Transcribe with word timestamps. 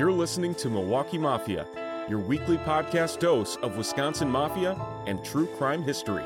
You're 0.00 0.12
listening 0.12 0.54
to 0.54 0.70
Milwaukee 0.70 1.18
Mafia, 1.18 1.66
your 2.08 2.20
weekly 2.20 2.56
podcast 2.56 3.18
dose 3.18 3.56
of 3.56 3.76
Wisconsin 3.76 4.30
Mafia 4.30 4.74
and 5.06 5.22
true 5.22 5.46
crime 5.58 5.82
history. 5.82 6.24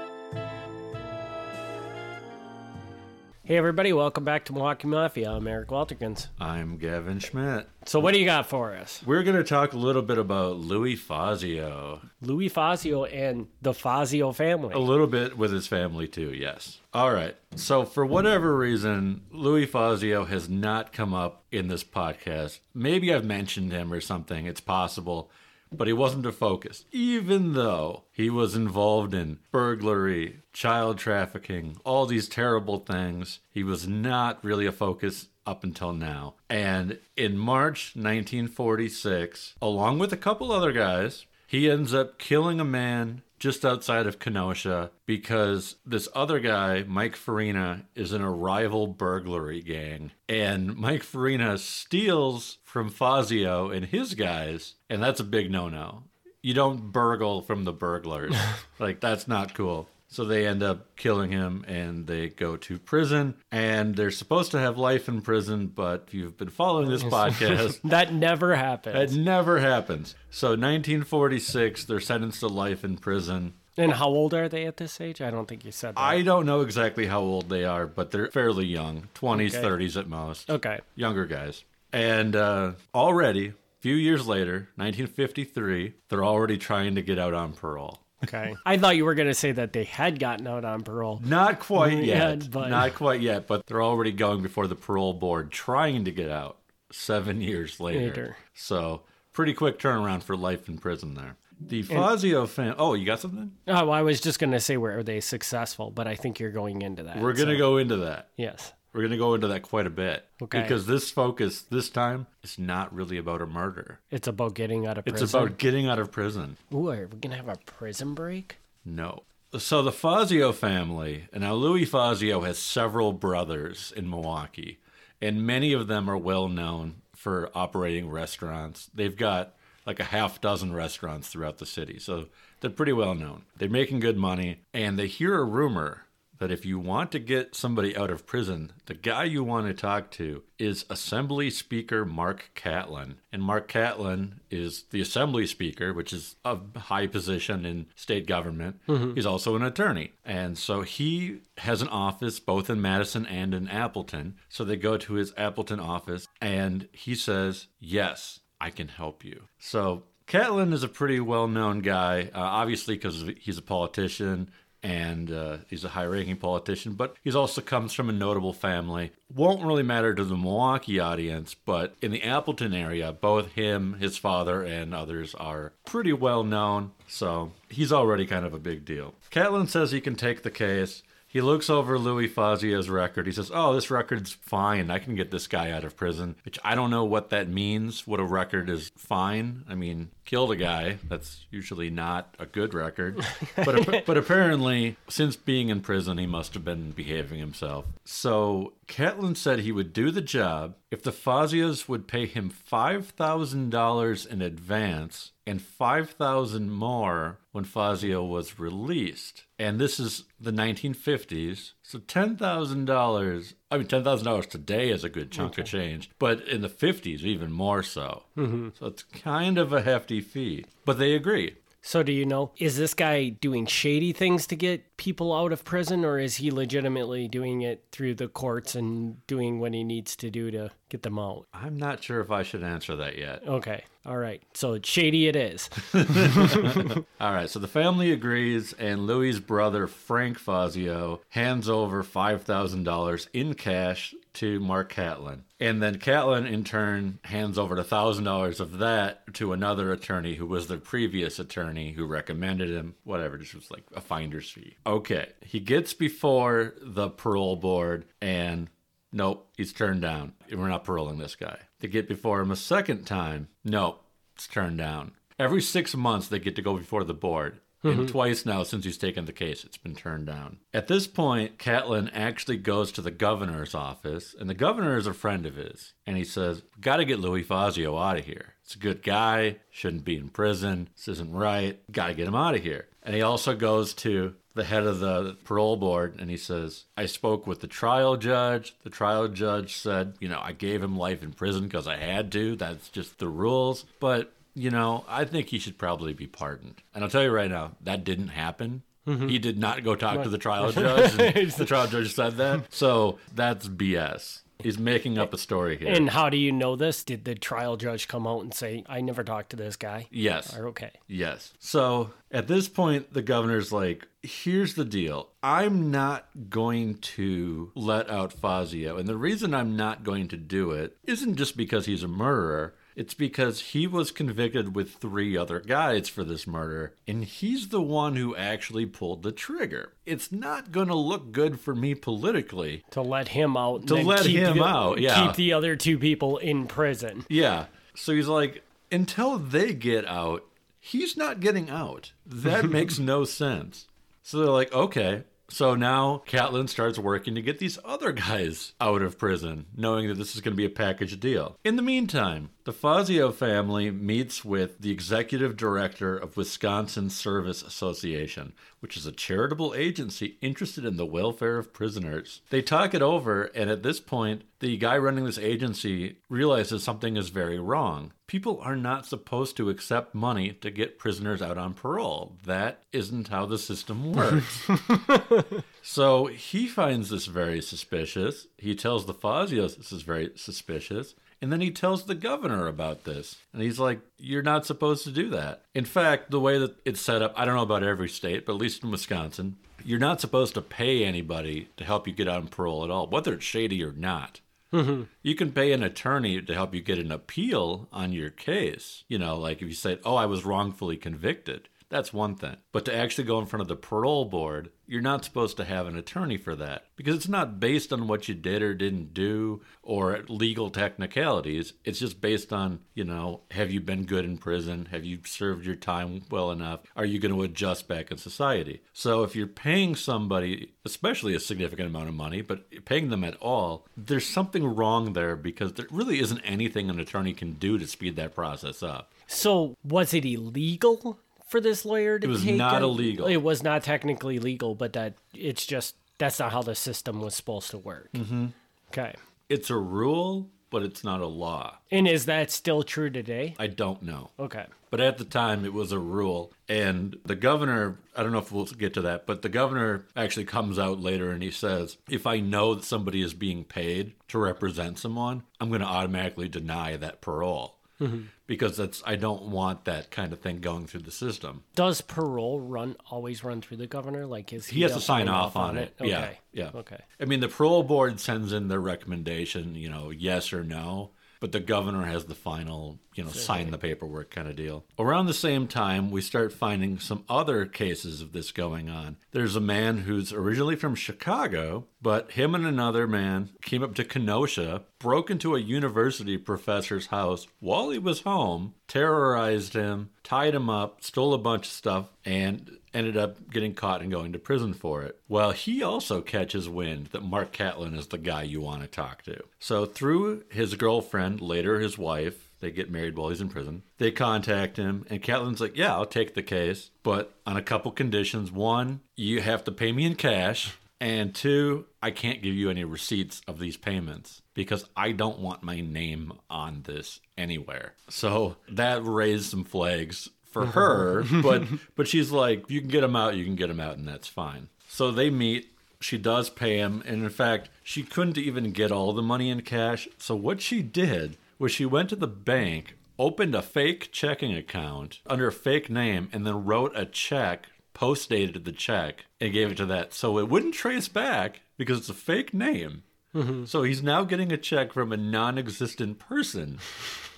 Hey 3.46 3.59
everybody, 3.59 3.93
welcome 3.93 4.25
back 4.25 4.46
to 4.46 4.54
Milwaukee 4.54 4.88
Mafia. 4.88 5.31
I'm 5.33 5.46
Eric 5.46 5.69
Walterkins. 5.69 6.29
I'm 6.41 6.79
Gavin 6.79 7.19
Schmidt. 7.19 7.69
So 7.85 8.01
what 8.01 8.15
do 8.15 8.19
you 8.19 8.24
got 8.24 8.47
for 8.47 8.74
us? 8.74 9.03
We're 9.04 9.22
going 9.22 9.37
to 9.37 9.45
talk 9.45 9.74
a 9.74 9.77
little 9.77 10.01
bit 10.01 10.17
about 10.17 10.56
Louis 10.56 10.97
Fazio. 10.97 12.01
Louis 12.22 12.49
Fazio 12.49 13.04
and 13.04 13.49
the 13.60 13.74
Fazio 13.74 14.33
family. 14.33 14.72
A 14.72 14.78
little 14.78 15.06
bit 15.06 15.37
with 15.37 15.53
his 15.53 15.67
family 15.67 16.09
too, 16.09 16.33
yes. 16.33 16.80
All 16.95 17.12
right. 17.12 17.37
So 17.55 17.84
for 17.84 18.06
whatever 18.06 18.56
reason, 18.56 19.20
Louis 19.30 19.66
Fazio 19.66 20.24
has 20.24 20.48
not 20.48 20.95
come 20.95 21.12
up 21.12 21.45
in 21.52 21.69
this 21.69 21.84
podcast. 21.84 22.61
Maybe 22.73 23.12
I've 23.12 23.26
mentioned 23.26 23.73
him 23.73 23.92
or 23.92 24.01
something. 24.01 24.46
It's 24.46 24.62
possible 24.62 25.30
but 25.77 25.87
he 25.87 25.92
wasn't 25.92 26.27
a 26.27 26.33
focus, 26.33 26.84
even 26.92 27.52
though 27.55 28.05
he 28.12 28.30
was 28.30 28.55
involved 28.55 29.15
in 29.15 29.38
burglary, 29.51 30.42
child 30.52 30.98
trafficking, 30.98 31.77
all 31.84 32.06
these 32.06 32.28
terrible 32.28 32.78
things. 32.78 33.41
He 33.51 33.62
was 33.62 33.87
not 33.87 34.45
really 34.45 34.66
a 34.66 34.73
focus 34.73 35.29
up 35.46 35.65
until 35.65 35.92
now. 35.92 36.34
And 36.48 36.98
in 37.16 37.37
March 37.37 37.92
1946, 37.95 39.55
along 39.60 39.98
with 39.98 40.12
a 40.12 40.16
couple 40.16 40.51
other 40.51 40.73
guys, 40.73 41.27
he 41.46 41.70
ends 41.70 41.93
up 41.93 42.18
killing 42.18 42.60
a 42.60 42.65
man 42.65 43.23
just 43.44 43.62
outside 43.62 44.06
of 44.06 44.18
Kenosha 44.18 44.90
because 45.04 45.76
this 45.84 46.08
other 46.14 46.40
guy, 46.40 46.82
Mike 46.88 47.14
Farina, 47.14 47.84
is 47.94 48.10
in 48.10 48.22
a 48.22 48.30
rival 48.30 48.86
burglary 48.86 49.60
gang. 49.60 50.12
And 50.30 50.74
Mike 50.74 51.02
Farina 51.02 51.58
steals 51.58 52.56
from 52.64 52.88
Fazio 52.88 53.68
and 53.68 53.84
his 53.84 54.14
guys, 54.14 54.76
and 54.88 55.02
that's 55.02 55.20
a 55.20 55.24
big 55.24 55.51
no 55.51 55.68
no. 55.68 56.04
You 56.40 56.54
don't 56.54 56.90
burgle 56.90 57.42
from 57.42 57.64
the 57.64 57.73
burglars. 57.74 58.34
like, 58.78 59.01
that's 59.01 59.28
not 59.28 59.52
cool. 59.52 59.90
So 60.15 60.24
they 60.24 60.46
end 60.46 60.62
up 60.62 60.95
killing 60.95 61.32
him 61.32 61.65
and 61.66 62.07
they 62.07 62.29
go 62.29 62.57
to 62.57 62.79
prison. 62.79 63.34
And 63.51 63.96
they're 63.96 64.12
supposed 64.12 64.53
to 64.53 64.61
have 64.61 64.79
life 64.79 65.09
in 65.09 65.23
prison, 65.23 65.67
but 65.67 66.05
if 66.07 66.15
you've 66.15 66.37
been 66.37 66.51
following 66.51 66.89
this 66.89 67.03
podcast, 67.19 67.81
that 67.84 68.15
never 68.15 68.55
happens. 68.55 69.12
It 69.12 69.19
never 69.19 69.59
happens. 69.59 70.15
So 70.31 70.51
1946, 70.51 71.87
they're 71.87 71.98
sentenced 71.98 72.39
to 72.41 72.47
life 72.47 72.85
in 72.85 72.97
prison. 72.97 73.55
And 73.77 73.91
how 73.91 74.07
old 74.07 74.35
are 74.35 74.48
they 74.48 74.67
at 74.67 74.77
this 74.77 75.01
age? 75.01 75.20
I 75.20 75.33
don't 75.33 75.48
think 75.48 75.65
you 75.65 75.73
said 75.73 75.97
that. 75.97 76.01
I 76.01 76.23
don't 76.23 76.47
know 76.47 76.61
exactly 76.61 77.07
how 77.07 77.20
old 77.20 77.48
they 77.48 77.65
are, 77.65 77.89
but 77.89 78.12
they're 78.12 78.29
fairly 78.29 78.67
young 78.67 79.09
20s, 79.17 79.57
okay. 79.57 79.67
30s 79.67 79.97
at 79.98 80.09
most. 80.09 80.48
Okay. 80.48 80.79
Younger 80.95 81.27
guys. 81.27 81.65
And 81.92 82.37
uh, 82.37 82.75
already, 82.95 83.48
a 83.48 83.55
few 83.81 83.97
years 83.97 84.29
later, 84.29 84.69
1953, 84.77 85.95
they're 86.09 86.25
already 86.25 86.57
trying 86.57 86.95
to 86.95 87.03
get 87.03 87.19
out 87.19 87.35
on 87.35 87.53
parole. 87.53 87.98
Okay. 88.25 88.56
I 88.67 88.77
thought 88.77 88.97
you 88.97 89.05
were 89.05 89.14
going 89.14 89.28
to 89.28 89.34
say 89.34 89.53
that 89.53 89.72
they 89.72 89.84
had 89.84 90.19
gotten 90.19 90.47
out 90.47 90.64
on 90.64 90.83
parole. 90.83 91.20
Not 91.25 91.61
quite 91.61 92.05
yet. 92.05 92.50
but... 92.50 92.69
Not 92.69 92.94
quite 92.94 93.20
yet, 93.20 93.47
but 93.47 93.67
they're 93.67 93.83
already 93.83 94.12
going 94.12 94.42
before 94.42 94.67
the 94.67 94.77
parole 94.77 95.14
board 95.14 95.50
trying 95.50 96.05
to 96.05 96.11
get 96.11 96.30
out 96.30 96.58
seven 96.92 97.41
years 97.41 97.80
later. 97.80 98.00
later. 98.00 98.36
So, 98.55 99.02
pretty 99.33 99.55
quick 99.55 99.78
turnaround 99.78 100.22
for 100.22 100.36
life 100.36 100.69
in 100.69 100.78
prison 100.78 101.14
there. 101.14 101.36
The 101.61 101.83
Fazio 101.83 102.47
fan. 102.47 102.75
Oh, 102.78 102.95
you 102.95 103.06
got 103.06 103.20
something? 103.20 103.52
Oh, 103.69 103.89
I 103.89 104.02
was 104.02 104.20
just 104.20 104.39
going 104.39 104.50
to 104.50 104.61
say, 104.61 104.77
where 104.77 104.97
were 104.97 105.02
they 105.02 105.20
successful? 105.20 105.91
But 105.91 106.06
I 106.06 106.14
think 106.17 106.41
you're 106.41 106.50
going 106.50 106.83
into 106.83 107.05
that. 107.05 107.20
We're 107.20 107.33
going 107.33 107.48
to 107.48 107.55
so. 107.55 107.58
go 107.58 107.77
into 107.77 107.98
that. 107.98 108.30
Yes. 108.36 108.72
We're 108.95 109.00
going 109.00 109.11
to 109.11 109.19
go 109.19 109.34
into 109.34 109.48
that 109.48 109.62
quite 109.62 109.89
a 109.89 109.91
bit. 109.91 110.25
Okay. 110.41 110.62
Because 110.62 110.87
this 110.87 111.11
focus 111.11 111.62
this 111.62 111.91
time 111.91 112.28
is 112.45 112.61
not 112.61 112.95
really 112.95 113.19
about 113.19 113.42
a 113.42 113.47
murder. 113.47 113.98
It's 114.09 114.28
about 114.28 114.55
getting 114.55 114.86
out 114.86 114.98
of 114.98 115.05
prison. 115.05 115.25
It's 115.25 115.34
about 115.34 115.59
getting 115.59 115.89
out 115.89 115.98
of 115.98 116.12
prison. 116.12 116.56
Ooh, 116.73 116.91
are 116.91 117.09
we 117.09 117.19
going 117.19 117.33
to 117.33 117.36
have 117.36 117.48
a 117.48 117.59
prison 117.67 118.14
break? 118.14 118.59
No. 118.84 119.24
So 119.58 119.83
the 119.83 119.92
Fazio 119.92 120.52
family, 120.52 121.29
and 121.33 121.42
now 121.42 121.55
Louis 121.55 121.85
Fazio 121.85 122.42
has 122.42 122.57
several 122.58 123.13
brothers 123.13 123.92
in 123.96 124.08
Milwaukee, 124.08 124.79
and 125.20 125.45
many 125.45 125.73
of 125.73 125.89
them 125.89 126.08
are 126.08 126.17
well 126.17 126.48
known 126.48 127.02
for 127.17 127.51
operating 127.55 128.08
restaurants. 128.08 128.90
They've 128.94 129.16
got 129.16 129.54
like 129.86 129.98
a 129.98 130.04
half 130.04 130.40
dozen 130.40 130.72
restaurants 130.72 131.28
throughout 131.28 131.58
the 131.58 131.66
city. 131.66 131.98
So 131.98 132.26
they're 132.60 132.70
pretty 132.70 132.92
well 132.92 133.14
known. 133.14 133.42
They're 133.56 133.69
making 133.69 134.00
good 134.00 134.16
money, 134.16 134.62
and 134.72 134.98
they 134.98 135.08
hear 135.08 135.36
a 135.40 135.44
rumor 135.44 136.02
that 136.38 136.50
if 136.50 136.66
you 136.66 136.78
want 136.78 137.12
to 137.12 137.18
get 137.18 137.54
somebody 137.54 137.96
out 137.96 138.10
of 138.10 138.26
prison, 138.26 138.72
the 138.86 138.94
guy 138.94 139.24
you 139.24 139.44
want 139.44 139.66
to 139.66 139.74
talk 139.74 140.10
to 140.12 140.42
is 140.58 140.84
Assembly 140.90 141.50
Speaker 141.50 142.04
Mark 142.04 142.50
Catlin. 142.54 143.16
And 143.32 143.42
Mark 143.42 143.68
Catlin 143.68 144.40
is 144.50 144.84
the 144.90 145.00
Assembly 145.00 145.46
Speaker, 145.46 145.92
which 145.92 146.12
is 146.12 146.36
a 146.44 146.58
high 146.76 147.06
position 147.06 147.64
in 147.64 147.86
state 147.94 148.26
government. 148.26 148.80
Mm-hmm. 148.88 149.14
He's 149.14 149.26
also 149.26 149.56
an 149.56 149.62
attorney. 149.62 150.12
And 150.24 150.58
so 150.58 150.82
he 150.82 151.40
has 151.58 151.82
an 151.82 151.88
office 151.88 152.40
both 152.40 152.68
in 152.68 152.80
Madison 152.80 153.26
and 153.26 153.54
in 153.54 153.68
Appleton. 153.68 154.36
So 154.48 154.64
they 154.64 154.76
go 154.76 154.96
to 154.96 155.14
his 155.14 155.32
Appleton 155.36 155.80
office 155.80 156.26
and 156.40 156.88
he 156.92 157.14
says, 157.14 157.68
Yes, 157.80 158.40
I 158.60 158.70
can 158.70 158.88
help 158.88 159.24
you. 159.24 159.44
So 159.58 160.04
Catlin 160.26 160.72
is 160.72 160.82
a 160.82 160.88
pretty 160.88 161.20
well 161.20 161.48
known 161.48 161.80
guy, 161.80 162.30
uh, 162.34 162.40
obviously, 162.40 162.94
because 162.94 163.24
he's 163.38 163.58
a 163.58 163.62
politician 163.62 164.50
and 164.84 165.32
uh, 165.32 165.56
he's 165.70 165.82
a 165.82 165.88
high 165.88 166.04
ranking 166.04 166.36
politician, 166.36 166.92
but 166.92 167.16
he 167.24 167.32
also 167.32 167.62
comes 167.62 167.94
from 167.94 168.10
a 168.10 168.12
notable 168.12 168.52
family. 168.52 169.12
Won't 169.34 169.64
really 169.64 169.82
matter 169.82 170.14
to 170.14 170.24
the 170.24 170.36
Milwaukee 170.36 171.00
audience, 171.00 171.54
but 171.54 171.94
in 172.02 172.10
the 172.10 172.22
Appleton 172.22 172.74
area, 172.74 173.10
both 173.10 173.52
him, 173.52 173.94
his 173.94 174.18
father, 174.18 174.62
and 174.62 174.94
others 174.94 175.34
are 175.36 175.72
pretty 175.86 176.12
well 176.12 176.44
known, 176.44 176.92
so 177.08 177.52
he's 177.70 177.92
already 177.92 178.26
kind 178.26 178.44
of 178.44 178.52
a 178.52 178.58
big 178.58 178.84
deal. 178.84 179.14
Catlin 179.30 179.66
says 179.66 179.90
he 179.90 180.02
can 180.02 180.16
take 180.16 180.42
the 180.42 180.50
case. 180.50 181.02
He 181.34 181.40
looks 181.40 181.68
over 181.68 181.98
Louis 181.98 182.28
Fazio's 182.28 182.88
record. 182.88 183.26
He 183.26 183.32
says, 183.32 183.50
Oh, 183.52 183.74
this 183.74 183.90
record's 183.90 184.30
fine. 184.30 184.88
I 184.88 185.00
can 185.00 185.16
get 185.16 185.32
this 185.32 185.48
guy 185.48 185.72
out 185.72 185.82
of 185.82 185.96
prison. 185.96 186.36
Which 186.44 186.60
I 186.62 186.76
don't 186.76 186.90
know 186.90 187.04
what 187.04 187.30
that 187.30 187.48
means, 187.48 188.06
what 188.06 188.20
a 188.20 188.24
record 188.24 188.70
is 188.70 188.92
fine. 188.96 189.64
I 189.68 189.74
mean, 189.74 190.10
killed 190.24 190.52
a 190.52 190.56
guy. 190.56 190.98
That's 191.08 191.44
usually 191.50 191.90
not 191.90 192.32
a 192.38 192.46
good 192.46 192.72
record. 192.72 193.20
But, 193.56 194.04
but 194.06 194.16
apparently, 194.16 194.96
since 195.08 195.36
being 195.36 195.70
in 195.70 195.80
prison, 195.80 196.18
he 196.18 196.26
must 196.26 196.54
have 196.54 196.64
been 196.64 196.90
behaving 196.90 197.38
himself. 197.38 197.86
So 198.04 198.72
Catlin 198.86 199.34
said 199.34 199.60
he 199.60 199.72
would 199.72 199.92
do 199.92 200.10
the 200.10 200.20
job 200.20 200.76
if 200.90 201.02
the 201.02 201.12
Fazios 201.12 201.88
would 201.88 202.08
pay 202.08 202.26
him 202.26 202.50
$5,000 202.50 204.26
in 204.26 204.42
advance 204.42 205.32
and 205.46 205.60
5000 205.60 206.70
more 206.70 207.38
when 207.52 207.64
Fazio 207.64 208.24
was 208.24 208.58
released. 208.58 209.44
And 209.58 209.78
this 209.78 210.00
is 210.00 210.24
the 210.40 210.50
1950s. 210.50 211.72
So 211.82 211.98
$10,000, 211.98 213.54
I 213.70 213.78
mean, 213.78 213.86
$10,000 213.86 214.48
today 214.48 214.90
is 214.90 215.04
a 215.04 215.08
good 215.08 215.30
chunk 215.30 215.52
okay. 215.52 215.62
of 215.62 215.68
change, 215.68 216.10
but 216.18 216.46
in 216.48 216.62
the 216.62 216.68
50s, 216.68 217.22
even 217.22 217.52
more 217.52 217.82
so. 217.82 218.24
Mm-hmm. 218.36 218.70
So 218.78 218.86
it's 218.86 219.02
kind 219.02 219.58
of 219.58 219.72
a 219.72 219.82
hefty 219.82 220.20
fee. 220.20 220.64
But 220.84 220.98
they 220.98 221.14
agree. 221.14 221.56
So, 221.86 222.02
do 222.02 222.12
you 222.12 222.24
know, 222.24 222.52
is 222.56 222.78
this 222.78 222.94
guy 222.94 223.28
doing 223.28 223.66
shady 223.66 224.14
things 224.14 224.46
to 224.46 224.56
get 224.56 224.96
people 224.96 225.34
out 225.34 225.52
of 225.52 225.66
prison, 225.66 226.02
or 226.02 226.18
is 226.18 226.36
he 226.36 226.50
legitimately 226.50 227.28
doing 227.28 227.60
it 227.60 227.84
through 227.92 228.14
the 228.14 228.26
courts 228.26 228.74
and 228.74 229.24
doing 229.26 229.60
what 229.60 229.74
he 229.74 229.84
needs 229.84 230.16
to 230.16 230.30
do 230.30 230.50
to 230.50 230.70
get 230.88 231.02
them 231.02 231.18
out? 231.18 231.46
I'm 231.52 231.76
not 231.76 232.02
sure 232.02 232.20
if 232.20 232.30
I 232.30 232.42
should 232.42 232.62
answer 232.62 232.96
that 232.96 233.18
yet. 233.18 233.42
Okay. 233.46 233.84
All 234.06 234.18
right. 234.18 234.42
So, 234.52 234.78
shady 234.82 235.28
it 235.28 235.36
is. 235.36 235.70
All 235.94 237.32
right. 237.32 237.48
So, 237.48 237.58
the 237.58 237.68
family 237.68 238.12
agrees, 238.12 238.74
and 238.74 239.06
Louis' 239.06 239.40
brother, 239.40 239.86
Frank 239.86 240.38
Fazio, 240.38 241.22
hands 241.30 241.68
over 241.68 242.02
$5,000 242.02 243.28
in 243.32 243.54
cash 243.54 244.14
to 244.34 244.60
Mark 244.60 244.90
Catlin. 244.90 245.44
And 245.58 245.82
then 245.82 245.98
Catlin, 245.98 246.44
in 246.44 246.64
turn, 246.64 247.19
hands 247.25 247.56
over 247.56 247.76
$1,000 247.76 248.60
of 248.60 248.78
that 248.78 249.34
to 249.34 249.52
another 249.52 249.90
attorney 249.92 250.34
who 250.34 250.46
was 250.46 250.66
the 250.66 250.76
previous 250.76 251.38
attorney 251.38 251.92
who 251.92 252.04
recommended 252.04 252.69
him. 252.69 252.96
Whatever, 253.04 253.38
just 253.38 253.54
was 253.54 253.70
like 253.70 253.84
a 253.94 254.00
finder's 254.00 254.50
fee. 254.50 254.76
Okay. 254.84 255.28
He 255.40 255.60
gets 255.60 255.94
before 255.94 256.75
the 256.82 257.08
parole 257.08 257.56
board 257.56 258.04
and 258.20 258.69
nope, 259.14 259.49
he's 259.56 259.72
turned 259.72 260.02
down. 260.02 260.34
We're 260.52 260.69
not 260.69 260.84
paroling 260.84 261.19
this 261.19 261.37
guy. 261.37 261.58
They 261.81 261.88
get 261.88 262.08
before 262.08 262.40
him 262.40 262.50
a 262.50 262.56
second 262.56 263.06
time. 263.06 263.49
Nope, 263.64 264.02
it's 264.34 264.46
turned 264.46 264.78
down. 264.78 265.12
Every 265.38 265.62
six 265.62 265.96
months, 265.96 266.28
they 266.28 266.38
get 266.38 266.56
to 266.56 266.62
go 266.62 266.76
before 266.76 267.05
the 267.05 267.14
board. 267.14 267.61
Mm-hmm. 267.84 268.00
And 268.00 268.08
twice 268.08 268.46
now 268.46 268.62
since 268.62 268.84
he's 268.84 268.96
taken 268.96 269.26
the 269.26 269.32
case, 269.32 269.62
it's 269.62 269.76
been 269.76 269.94
turned 269.94 270.26
down. 270.26 270.58
At 270.72 270.88
this 270.88 271.06
point, 271.06 271.58
Catlin 271.58 272.08
actually 272.14 272.56
goes 272.56 272.90
to 272.93 273.02
the 273.02 273.11
governor's 273.11 273.75
office, 273.75 274.34
and 274.38 274.49
the 274.49 274.55
governor 274.55 274.96
is 274.96 275.06
a 275.06 275.12
friend 275.12 275.44
of 275.44 275.56
his. 275.56 275.93
And 276.06 276.16
he 276.16 276.25
says, 276.25 276.62
Got 276.81 276.96
to 276.96 277.05
get 277.05 277.20
Louis 277.20 277.43
Fazio 277.43 277.99
out 277.99 278.16
of 278.16 278.25
here. 278.25 278.55
It's 278.64 278.75
a 278.75 278.78
good 278.78 279.02
guy, 279.02 279.56
shouldn't 279.70 280.06
be 280.06 280.16
in 280.16 280.31
prison. 280.31 280.88
This 280.96 281.08
isn't 281.08 281.32
right. 281.32 281.78
Got 281.93 282.06
to 282.06 282.14
get 282.14 282.26
him 282.26 282.34
out 282.34 282.55
of 282.55 282.62
here. 282.62 282.87
And 283.02 283.14
he 283.14 283.20
also 283.20 283.55
goes 283.55 283.93
to 283.94 284.34
the 284.54 284.64
head 284.64 284.84
of 284.84 285.00
the 285.00 285.36
parole 285.44 285.76
board 285.76 286.16
and 286.18 286.30
he 286.30 286.36
says, 286.36 286.84
I 286.96 287.06
spoke 287.06 287.46
with 287.46 287.60
the 287.60 287.66
trial 287.66 288.16
judge. 288.16 288.74
The 288.84 288.90
trial 288.90 289.28
judge 289.28 289.76
said, 289.76 290.14
you 290.20 290.28
know, 290.28 290.40
I 290.42 290.52
gave 290.52 290.82
him 290.82 290.96
life 290.96 291.22
in 291.22 291.32
prison 291.32 291.64
because 291.64 291.86
I 291.88 291.96
had 291.96 292.30
to. 292.32 292.56
That's 292.56 292.88
just 292.88 293.18
the 293.18 293.28
rules. 293.28 293.84
But, 293.98 294.32
you 294.54 294.70
know, 294.70 295.04
I 295.08 295.24
think 295.24 295.48
he 295.48 295.58
should 295.58 295.76
probably 295.76 296.12
be 296.12 296.26
pardoned. 296.26 296.82
And 296.94 297.02
I'll 297.02 297.10
tell 297.10 297.22
you 297.24 297.30
right 297.30 297.50
now, 297.50 297.72
that 297.82 298.04
didn't 298.04 298.28
happen. 298.28 298.82
Mm-hmm. 299.06 299.28
He 299.28 299.38
did 299.38 299.58
not 299.58 299.84
go 299.84 299.96
talk 299.96 300.22
to 300.22 300.28
the 300.28 300.38
trial 300.38 300.72
judge. 300.72 301.18
and 301.18 301.50
the 301.50 301.66
trial 301.66 301.86
judge 301.88 302.14
said 302.14 302.36
that. 302.36 302.72
So 302.72 303.18
that's 303.34 303.68
BS. 303.68 304.40
He's 304.58 304.78
making 304.78 305.18
up 305.18 305.34
a 305.34 305.38
story 305.38 305.76
here. 305.76 305.92
And 305.92 306.10
how 306.10 306.30
do 306.30 306.36
you 306.36 306.52
know 306.52 306.76
this? 306.76 307.04
Did 307.04 307.24
the 307.24 307.34
trial 307.34 307.76
judge 307.76 308.08
come 308.08 308.26
out 308.26 308.42
and 308.42 308.54
say, 308.54 308.84
I 308.88 309.00
never 309.00 309.24
talked 309.24 309.50
to 309.50 309.56
this 309.56 309.76
guy? 309.76 310.06
yes. 310.10 310.56
Or, 310.56 310.68
okay. 310.68 310.92
Yes. 311.06 311.52
So 311.58 312.12
at 312.30 312.48
this 312.48 312.68
point, 312.68 313.12
the 313.12 313.22
governor's 313.22 313.72
like, 313.72 314.06
here's 314.22 314.74
the 314.74 314.84
deal. 314.84 315.30
I'm 315.42 315.90
not 315.90 316.28
going 316.48 316.94
to 316.98 317.72
let 317.74 318.08
out 318.08 318.32
Fazio. 318.32 318.96
And 318.96 319.08
the 319.08 319.16
reason 319.16 319.54
I'm 319.54 319.76
not 319.76 320.04
going 320.04 320.28
to 320.28 320.36
do 320.36 320.70
it 320.70 320.96
isn't 321.04 321.36
just 321.36 321.56
because 321.56 321.86
he's 321.86 322.02
a 322.02 322.08
murderer. 322.08 322.74
It's 322.96 323.14
because 323.14 323.61
he 323.61 323.87
was 323.87 324.12
convicted 324.12 324.76
with 324.76 324.94
three 324.94 325.37
other 325.37 325.58
guys 325.58 326.08
for 326.08 326.23
this 326.23 326.46
murder, 326.46 326.94
and 327.08 327.25
he's 327.25 327.69
the 327.69 327.82
one 327.82 328.14
who 328.17 328.37
actually 328.37 328.87
pulled 328.87 329.23
the 329.23 329.32
trigger. 329.32 329.94
It's 330.06 330.31
not 330.31 330.70
going 330.70 330.88
to 330.88 330.94
look 330.94 331.32
good 331.32 331.58
for 331.58 331.75
me 331.75 331.94
politically. 331.94 332.85
To 332.93 333.02
let 333.02 333.29
him 333.29 333.56
out. 333.56 333.88
To 333.88 333.96
let 333.96 334.26
him 334.26 334.58
the- 334.58 334.64
out, 334.64 335.00
yeah. 335.00 335.26
Keep 335.26 335.37
the 335.37 335.52
other 335.55 335.75
two 335.75 335.99
people 335.99 336.38
in 336.38 336.67
prison. 336.69 337.26
Yeah. 337.29 337.67
So 337.96 338.14
he's 338.14 338.29
like, 338.29 338.62
until 338.93 339.38
they 339.38 339.75
get 339.75 340.06
out, 340.06 340.44
he's 340.79 341.17
not 341.17 341.40
getting 341.40 341.70
out. 341.70 342.12
That 342.25 342.64
makes 342.70 342.99
no 342.99 343.25
sense. 343.25 343.88
So 344.23 344.38
they're 344.38 344.49
like, 344.49 344.73
okay. 344.73 345.25
So 345.50 345.75
now 345.75 346.23
Catlin 346.26 346.69
starts 346.69 346.99
working 346.99 347.35
to 347.35 347.43
get 347.43 347.58
these 347.58 347.79
other 347.85 348.12
guys 348.12 348.73
out 348.81 349.02
of 349.02 349.19
prison, 349.19 349.67
knowing 349.76 350.08
that 350.08 350.14
this 350.17 350.35
is 350.35 350.40
going 350.40 350.52
to 350.52 350.56
be 350.56 350.64
a 350.64 350.70
package 350.70 351.20
deal. 351.20 351.58
In 351.64 351.76
the 351.76 351.82
meantime, 351.82 352.50
the 352.64 352.72
Fazio 352.72 353.31
family 353.31 353.90
meets 353.90 354.44
with 354.44 354.78
the 354.81 354.90
executive 354.90 355.56
director 355.56 356.16
of 356.16 356.37
Wisconsin 356.37 357.11
Service 357.11 357.62
Association, 357.62 358.55
which 358.81 358.96
is 358.96 359.06
a 359.06 359.12
charitable 359.12 359.75
agency 359.75 360.38
interested 360.40 360.84
in 360.84 360.96
the 360.96 361.05
welfare 361.05 361.58
of 361.58 361.75
prisoners. 361.75 362.40
They 362.49 362.62
talk 362.62 362.94
it 362.94 363.02
over, 363.02 363.44
and 363.55 363.69
at 363.69 363.82
this 363.82 364.00
point, 364.00 364.44
the 364.61 364.78
guy 364.78 364.96
running 364.96 365.26
this 365.26 365.38
agency 365.38 366.16
realizes 366.31 366.82
something 366.82 367.19
is 367.19 367.28
very 367.28 367.58
wrong. 367.58 368.12
People 368.26 368.58
are 368.62 368.76
not 368.76 369.05
supposed 369.05 369.58
to 369.58 369.69
accept 369.69 370.14
money 370.14 370.52
to 370.62 370.70
get 370.70 370.99
prisoners 370.99 371.43
out 371.43 371.58
on 371.58 371.75
parole. 371.75 372.38
That 372.46 372.82
isn't 372.93 373.28
how 373.28 373.44
the 373.44 373.58
system 373.58 374.12
works. 374.12 374.69
So 375.87 376.26
he 376.26 376.66
finds 376.66 377.11
this 377.11 377.26
very 377.26 377.61
suspicious. 377.61 378.46
He 378.56 378.75
tells 378.75 379.05
the 379.05 379.12
Fazios 379.12 379.76
this 379.76 379.93
is 379.93 380.00
very 380.00 380.31
suspicious. 380.34 381.14
And 381.44 381.52
then 381.52 381.61
he 381.61 381.70
tells 381.70 382.05
the 382.05 382.14
governor 382.14 382.67
about 382.67 383.05
this. 383.05 383.37
And 383.52 383.61
he's 383.61 383.79
like, 383.79 384.00
You're 384.17 384.41
not 384.41 384.64
supposed 384.64 385.05
to 385.05 385.11
do 385.11 385.29
that. 385.29 385.61
In 385.75 385.85
fact, 385.85 386.31
the 386.31 386.41
way 386.41 386.56
that 386.56 386.76
it's 386.87 387.02
set 387.02 387.20
up, 387.20 387.35
I 387.37 387.44
don't 387.44 387.55
know 387.55 387.61
about 387.61 387.82
every 387.82 388.08
state, 388.08 388.46
but 388.46 388.55
at 388.55 388.58
least 388.58 388.82
in 388.82 388.91
Wisconsin, 388.91 389.56
you're 389.85 389.99
not 389.99 390.23
supposed 390.23 390.55
to 390.55 390.62
pay 390.62 391.05
anybody 391.05 391.69
to 391.76 391.85
help 391.85 392.06
you 392.06 392.14
get 392.14 392.29
on 392.29 392.49
parole 392.49 392.82
at 392.82 392.91
all, 392.91 393.08
whether 393.08 393.35
it's 393.35 393.44
shady 393.44 393.85
or 393.85 393.93
not. 393.93 394.41
Mm-hmm. 394.73 395.02
You 395.23 395.35
can 395.35 395.52
pay 395.52 395.73
an 395.73 395.82
attorney 395.82 396.41
to 396.41 396.55
help 396.55 396.75
you 396.75 396.81
get 396.81 396.99
an 396.99 397.12
appeal 397.12 397.88
on 397.93 398.14
your 398.14 398.31
case. 398.31 399.05
You 399.06 399.19
know, 399.19 399.37
like 399.37 399.61
if 399.61 399.69
you 399.69 399.75
say, 399.75 399.99
Oh, 400.02 400.17
I 400.17 400.25
was 400.25 400.47
wrongfully 400.47 400.97
convicted. 400.97 401.69
That's 401.94 402.12
one 402.12 402.35
thing. 402.35 402.56
But 402.73 402.87
to 402.87 402.96
actually 402.96 403.23
go 403.23 403.38
in 403.38 403.46
front 403.46 403.61
of 403.61 403.69
the 403.69 403.76
parole 403.76 404.25
board, 404.25 404.70
you're 404.85 405.00
not 405.00 405.25
supposed 405.25 405.56
to 405.58 405.64
have 405.64 405.87
an 405.87 405.96
attorney 405.96 406.37
for 406.37 406.56
that 406.56 406.87
because 406.96 407.14
it's 407.14 407.29
not 407.29 407.61
based 407.61 407.93
on 407.93 408.08
what 408.08 408.26
you 408.26 408.35
did 408.35 408.62
or 408.62 408.75
didn't 408.75 409.14
do 409.14 409.62
or 409.81 410.25
legal 410.29 410.70
technicalities. 410.70 411.75
It's 411.85 412.00
just 412.00 412.20
based 412.20 412.52
on, 412.52 412.81
you 412.94 413.05
know, 413.05 413.43
have 413.52 413.70
you 413.70 413.81
been 413.81 414.06
good 414.06 414.25
in 414.25 414.38
prison? 414.38 414.88
Have 414.91 415.05
you 415.05 415.20
served 415.25 415.64
your 415.64 415.76
time 415.76 416.23
well 416.32 416.50
enough? 416.50 416.81
Are 416.96 417.05
you 417.05 417.20
going 417.20 417.32
to 417.32 417.44
adjust 417.44 417.87
back 417.87 418.11
in 418.11 418.17
society? 418.17 418.82
So 418.93 419.23
if 419.23 419.37
you're 419.37 419.47
paying 419.47 419.94
somebody, 419.94 420.73
especially 420.85 421.37
a 421.37 421.40
significant 421.40 421.87
amount 421.87 422.08
of 422.08 422.14
money, 422.14 422.43
but 422.43 422.85
paying 422.87 423.11
them 423.11 423.23
at 423.23 423.37
all, 423.37 423.87
there's 423.97 424.26
something 424.26 424.67
wrong 424.67 425.12
there 425.12 425.37
because 425.37 425.75
there 425.75 425.87
really 425.93 426.19
isn't 426.19 426.40
anything 426.40 426.90
an 426.90 426.99
attorney 426.99 427.35
can 427.35 427.52
do 427.52 427.79
to 427.79 427.87
speed 427.87 428.17
that 428.17 428.35
process 428.35 428.82
up. 428.82 429.12
So 429.29 429.76
was 429.85 430.12
it 430.12 430.25
illegal 430.25 431.20
for 431.54 431.60
this 431.60 431.84
lawyer 431.84 432.18
to 432.18 432.26
It 432.26 432.28
was 432.30 432.42
take 432.42 432.56
not 432.56 432.82
a- 432.82 432.84
illegal. 432.84 433.28
It 433.28 433.36
was 433.36 433.62
not 433.62 433.84
technically 433.84 434.40
legal, 434.40 434.74
but 434.74 434.92
that 434.94 435.14
it's 435.32 435.64
just 435.64 435.94
that's 436.18 436.40
not 436.40 436.50
how 436.50 436.62
the 436.62 436.74
system 436.74 437.20
was 437.20 437.36
supposed 437.36 437.70
to 437.70 437.78
work. 437.78 438.10
Mm-hmm. 438.12 438.46
Okay. 438.88 439.14
It's 439.48 439.70
a 439.70 439.76
rule, 439.76 440.50
but 440.70 440.82
it's 440.82 441.04
not 441.04 441.20
a 441.20 441.26
law. 441.28 441.78
And 441.92 442.08
is 442.08 442.26
that 442.26 442.50
still 442.50 442.82
true 442.82 443.08
today? 443.08 443.54
I 443.56 443.68
don't 443.68 444.02
know. 444.02 444.30
Okay. 444.36 444.66
But 444.90 445.00
at 445.00 445.18
the 445.18 445.24
time, 445.24 445.64
it 445.64 445.72
was 445.72 445.92
a 445.92 445.98
rule. 446.00 446.52
And 446.68 447.16
the 447.24 447.36
governor, 447.36 447.98
I 448.16 448.24
don't 448.24 448.32
know 448.32 448.38
if 448.38 448.50
we'll 448.50 448.64
get 448.64 448.94
to 448.94 449.02
that, 449.02 449.24
but 449.26 449.42
the 449.42 449.48
governor 449.48 450.06
actually 450.16 450.46
comes 450.46 450.76
out 450.76 450.98
later 451.00 451.30
and 451.30 451.40
he 451.42 451.52
says, 451.52 451.98
if 452.10 452.26
I 452.26 452.40
know 452.40 452.74
that 452.74 452.84
somebody 452.84 453.22
is 453.22 453.32
being 453.34 453.62
paid 453.62 454.14
to 454.28 454.38
represent 454.40 454.98
someone, 454.98 455.44
I'm 455.60 455.68
going 455.68 455.82
to 455.82 455.86
automatically 455.86 456.48
deny 456.48 456.96
that 456.96 457.20
parole. 457.20 457.76
Mm-hmm. 458.04 458.20
Because 458.46 458.76
that's 458.76 459.02
I 459.06 459.16
don't 459.16 459.44
want 459.44 459.86
that 459.86 460.10
kind 460.10 460.32
of 460.32 460.40
thing 460.40 460.60
going 460.60 460.86
through 460.86 461.02
the 461.02 461.10
system. 461.10 461.64
Does 461.74 462.02
parole 462.02 462.60
run 462.60 462.96
always 463.10 463.42
run 463.42 463.62
through 463.62 463.78
the 463.78 463.86
governor? 463.86 464.26
Like 464.26 464.52
is 464.52 464.66
He 464.66 464.82
has 464.82 464.92
to 464.92 465.00
sign 465.00 465.28
off 465.28 465.56
on 465.56 465.78
it. 465.78 465.94
Okay. 466.00 466.10
Yeah, 466.10 466.30
yeah. 466.52 466.70
Okay. 466.74 467.00
I 467.18 467.24
mean, 467.24 467.40
the 467.40 467.48
parole 467.48 467.82
board 467.82 468.20
sends 468.20 468.52
in 468.52 468.68
their 468.68 468.80
recommendation, 468.80 469.74
you 469.74 469.88
know, 469.88 470.10
yes 470.10 470.52
or 470.52 470.62
no, 470.62 471.10
but 471.44 471.52
the 471.52 471.61
governor 471.61 472.06
has 472.06 472.25
the 472.25 472.35
final, 472.35 472.99
you 473.14 473.23
know, 473.23 473.29
sign 473.29 473.70
the 473.70 473.76
paperwork 473.76 474.31
kind 474.31 474.49
of 474.49 474.56
deal. 474.56 474.87
Around 474.99 475.26
the 475.26 475.35
same 475.35 475.69
time, 475.69 476.11
we 476.11 476.23
start 476.23 476.55
finding 476.55 476.99
some 476.99 477.23
other 477.29 477.67
cases 477.67 478.23
of 478.23 478.32
this 478.32 478.50
going 478.50 478.88
on. 478.88 479.19
There's 479.32 479.55
a 479.55 479.61
man 479.61 479.99
who's 479.99 480.32
originally 480.32 480.75
from 480.75 480.94
Chicago, 480.94 481.85
but 482.00 482.31
him 482.31 482.55
and 482.55 482.64
another 482.64 483.06
man 483.06 483.50
came 483.61 483.82
up 483.82 483.94
to 483.96 484.05
Kenosha, 484.05 484.85
broke 484.99 485.31
into 485.31 485.55
a 485.55 485.61
university 485.61 486.38
professor's 486.38 487.08
house 487.08 487.47
while 487.61 487.90
he 487.90 487.99
was 487.99 488.23
home, 488.23 488.73
terrorized 488.88 489.75
him, 489.75 490.08
tied 490.23 490.55
him 490.55 490.70
up, 490.70 491.05
stole 491.05 491.35
a 491.35 491.38
bunch 491.38 491.67
of 491.67 491.73
stuff, 491.73 492.08
and 492.25 492.79
ended 492.94 493.17
up 493.17 493.50
getting 493.50 493.75
caught 493.75 494.00
and 494.00 494.11
going 494.11 494.32
to 494.32 494.38
prison 494.38 494.73
for 494.73 495.02
it. 495.02 495.19
Well, 495.29 495.50
he 495.50 495.82
also 495.82 496.20
catches 496.20 496.69
wind 496.69 497.08
that 497.08 497.23
Mark 497.23 497.52
Catlin 497.52 497.94
is 497.94 498.08
the 498.08 498.19
guy 498.19 498.43
you 498.43 498.61
want 498.61 498.82
to 498.82 498.88
talk 498.88 499.23
to. 499.25 499.43
So, 499.58 499.85
through 499.87 500.44
his 500.50 500.75
girlfriend, 500.75 501.41
later 501.41 501.81
his 501.81 501.99
wife, 501.99 502.50
they 502.61 502.70
get 502.70 502.91
married 502.91 503.16
while 503.16 503.28
he's 503.28 503.40
in 503.40 503.49
prison. 503.49 503.83
They 503.99 504.11
contact 504.11 504.76
him, 504.76 505.04
and 505.11 505.23
Catlin's 505.23 505.61
like, 505.61 505.76
Yeah, 505.76 505.92
I'll 505.95 506.07
take 506.07 506.35
the 506.35 506.42
case, 506.42 506.90
but 507.02 507.35
on 507.47 507.57
a 507.57 507.62
couple 507.62 507.90
conditions. 507.90 508.50
One, 508.50 509.00
you 509.16 509.42
have 509.42 509.64
to 509.64 509.73
pay 509.73 509.92
me 509.92 510.07
in 510.07 510.14
cash. 510.14 510.76
And 511.00 511.35
two, 511.35 511.85
I 512.02 512.12
can't 512.12 512.40
give 512.40 512.54
you 512.54 512.71
any 512.71 512.85
receipts 512.85 513.42
of 513.47 513.59
these 513.59 513.76
payments 513.76 514.40
because 514.54 514.87
I 514.97 515.12
don't 515.12 515.40
want 515.40 515.62
my 515.62 515.80
name 515.80 516.33
on 516.49 516.83
this 516.85 517.21
anywhere. 517.37 517.92
So 518.09 518.57
that 518.71 519.04
raised 519.04 519.50
some 519.50 519.64
flags 519.64 520.30
for 520.54 520.66
her, 520.78 521.23
but 521.42 521.64
but 521.96 522.08
she's 522.08 522.30
like, 522.30 522.70
you 522.70 522.80
can 522.80 522.88
get 522.88 523.04
him 523.04 523.14
out, 523.14 523.37
you 523.37 523.44
can 523.44 523.56
get 523.56 523.68
him 523.68 523.80
out, 523.80 523.99
and 523.99 524.08
that's 524.08 524.28
fine. 524.28 524.68
So 524.88 525.11
they 525.11 525.28
meet. 525.28 525.70
She 526.00 526.18
does 526.18 526.50
pay 526.50 526.78
him, 526.78 527.02
and 527.06 527.23
in 527.23 527.30
fact, 527.30 527.70
she 527.82 528.02
couldn't 528.02 528.37
even 528.37 528.73
get 528.73 528.92
all 528.92 529.12
the 529.12 529.23
money 529.23 529.49
in 529.49 529.62
cash. 529.62 530.06
So 530.18 530.37
what 530.37 530.61
she 530.61 530.82
did 530.82 531.38
was 531.58 531.73
she 531.73 531.87
went 531.87 532.11
to 532.11 532.16
the 532.16 532.26
bank, 532.26 532.96
opened 533.18 533.54
a 533.54 533.62
fake 533.62 534.12
checking 534.12 534.54
account 534.54 535.20
under 535.26 535.46
a 535.46 535.52
fake 535.52 535.88
name, 535.88 536.28
and 536.30 536.46
then 536.46 536.64
wrote 536.64 536.92
a 536.94 537.06
check 537.06 537.68
post 537.94 538.28
dated 538.28 538.64
the 538.64 538.73
check 538.73 539.25
and 539.40 539.52
gave 539.52 539.70
it 539.70 539.76
to 539.76 539.87
that 539.87 540.12
so 540.12 540.38
it 540.38 540.49
wouldn't 540.49 540.75
trace 540.75 541.08
back 541.08 541.61
because 541.78 541.99
it's 541.99 542.08
a 542.08 542.14
fake 542.14 542.52
name. 542.52 543.04
Mm-hmm. 543.34 543.64
So 543.64 543.82
he's 543.82 544.02
now 544.02 544.25
getting 544.25 544.52
a 544.52 544.56
check 544.56 544.92
from 544.92 545.12
a 545.12 545.16
non 545.16 545.58
existent 545.58 546.18
person. 546.18 546.78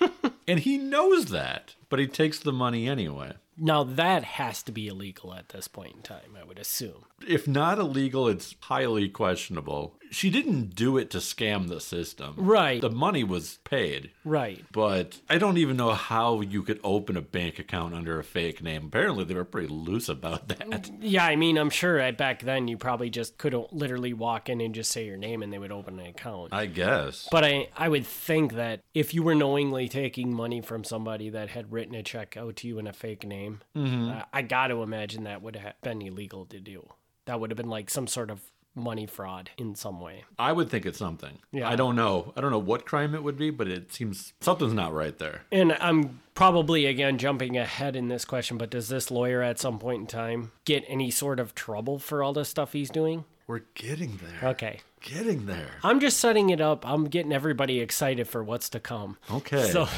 and 0.49 0.61
he 0.61 0.79
knows 0.79 1.27
that, 1.27 1.75
but 1.89 1.99
he 1.99 2.07
takes 2.07 2.39
the 2.39 2.53
money 2.53 2.89
anyway. 2.89 3.33
Now 3.59 3.85
that 3.85 4.23
has 4.23 4.63
to 4.65 4.73
be 4.73 4.89
illegal 4.89 5.33
at 5.33 5.49
this 5.49 5.67
point 5.67 5.95
in 5.97 6.03
time, 6.03 6.37
I 6.39 6.45
would 6.45 6.59
assume. 6.59 7.05
If 7.27 7.49
not 7.49 7.79
illegal, 7.79 8.29
it's 8.29 8.55
highly 8.61 9.09
questionable. 9.09 9.95
She 10.11 10.31
didn't 10.31 10.75
do 10.75 10.97
it 10.97 11.11
to 11.11 11.19
scam 11.19 11.69
the 11.69 11.81
system. 11.81 12.35
Right. 12.37 12.81
The 12.81 12.91
money 12.91 13.25
was 13.25 13.59
paid. 13.65 14.11
Right. 14.25 14.65
But 14.73 15.21
I 15.29 15.39
don't 15.39 15.59
even 15.59 15.77
know 15.77 15.93
how 15.93 16.41
you 16.41 16.63
could 16.63 16.81
open 16.85 17.17
a 17.17 17.21
bank 17.21 17.59
account 17.59 17.95
under 17.95 18.19
a 18.19 18.25
fake 18.25 18.63
name. 18.63 18.87
Apparently, 18.87 19.25
they 19.25 19.35
were 19.35 19.45
pretty 19.45 19.69
loose 19.69 20.09
about 20.09 20.49
that. 20.49 20.91
Yeah, 21.01 21.25
I 21.25 21.37
mean, 21.37 21.57
I'm 21.59 21.71
sure 21.71 22.13
back 22.13 22.43
then 22.43 22.69
you 22.69 22.77
probably 22.77 23.11
just 23.11 23.39
could 23.39 23.55
literally 23.73 24.13
walk 24.13 24.49
in 24.49 24.61
and 24.61 24.75
just 24.75 24.91
say 24.93 25.07
your 25.07 25.17
name 25.17 25.43
and 25.43 25.53
they 25.53 25.59
would 25.59 25.73
open 25.73 25.99
an 25.99 26.07
account. 26.07 26.53
I 26.53 26.67
guess. 26.67 27.29
But 27.31 27.45
I, 27.45 27.69
I 27.77 27.89
would 27.89 28.07
think 28.07 28.55
that 28.55 28.81
if 28.95 29.15
you 29.15 29.23
were 29.23 29.35
knowingly 29.35 29.89
taking 29.89 30.33
money 30.33 30.61
from 30.61 30.85
somebody 30.85 31.31
that 31.31 31.51
had 31.51 31.73
written 31.73 31.95
a 31.95 32.03
check 32.03 32.37
out 32.37 32.57
to 32.57 32.69
you 32.69 32.79
in 32.79 32.87
a 32.87 32.93
fake 32.93 33.25
name, 33.27 33.61
Mm-hmm. 33.77 34.11
uh, 34.11 34.23
I 34.33 34.43
got 34.43 34.69
to 34.69 34.83
imagine 34.83 35.25
that 35.25 35.43
would 35.43 35.57
have 35.57 35.75
been 35.83 36.01
illegal 36.03 36.47
to 36.47 36.61
do. 36.61 36.89
that 37.27 37.41
would 37.41 37.51
have 37.51 37.57
been 37.57 37.69
like 37.69 37.91
some 37.91 38.07
sort 38.07 38.31
of 38.31 38.41
money 38.77 39.07
fraud 39.07 39.51
in 39.57 39.75
some 39.75 40.01
way. 40.01 40.25
I 40.39 40.53
would 40.53 40.71
think 40.71 40.87
it's 40.87 40.99
something. 40.99 41.39
Yeah. 41.51 41.69
I 41.69 41.77
don't 41.77 41.97
know. 41.97 42.33
I 42.37 42.41
don't 42.41 42.51
know 42.51 42.59
what 42.59 42.87
crime 42.87 43.15
it 43.15 43.23
would 43.23 43.37
be, 43.39 43.51
but 43.51 43.67
it 43.69 43.93
seems 43.93 44.35
something's 44.41 44.75
not 44.75 44.93
right 44.93 45.19
there. 45.19 45.43
And 45.51 45.73
I'm 45.81 46.21
probably 46.35 46.87
again 46.87 47.19
jumping 47.19 47.57
ahead 47.57 47.97
in 47.97 48.09
this 48.09 48.25
question, 48.25 48.59
but 48.59 48.71
does 48.71 48.89
this 48.89 49.11
lawyer 49.11 49.43
at 49.43 49.59
some 49.59 49.79
point 49.79 50.03
in 50.03 50.07
time 50.07 50.53
get 50.65 50.85
any 50.87 51.11
sort 51.11 51.41
of 51.41 51.55
trouble 51.55 51.99
for 51.99 52.23
all 52.23 52.33
the 52.33 52.45
stuff 52.45 52.73
he's 52.73 52.91
doing? 52.91 53.25
We're 53.47 53.63
getting 53.75 54.19
there. 54.23 54.51
Okay. 54.51 54.81
Getting 55.01 55.47
there. 55.47 55.71
I'm 55.83 56.01
just 56.01 56.19
setting 56.19 56.51
it 56.51 56.61
up. 56.61 56.87
I'm 56.87 57.05
getting 57.05 57.33
everybody 57.33 57.81
excited 57.81 58.29
for 58.29 58.43
what's 58.43 58.69
to 58.71 58.81
come. 58.81 59.17
Okay. 59.31 59.71
So 59.71 59.89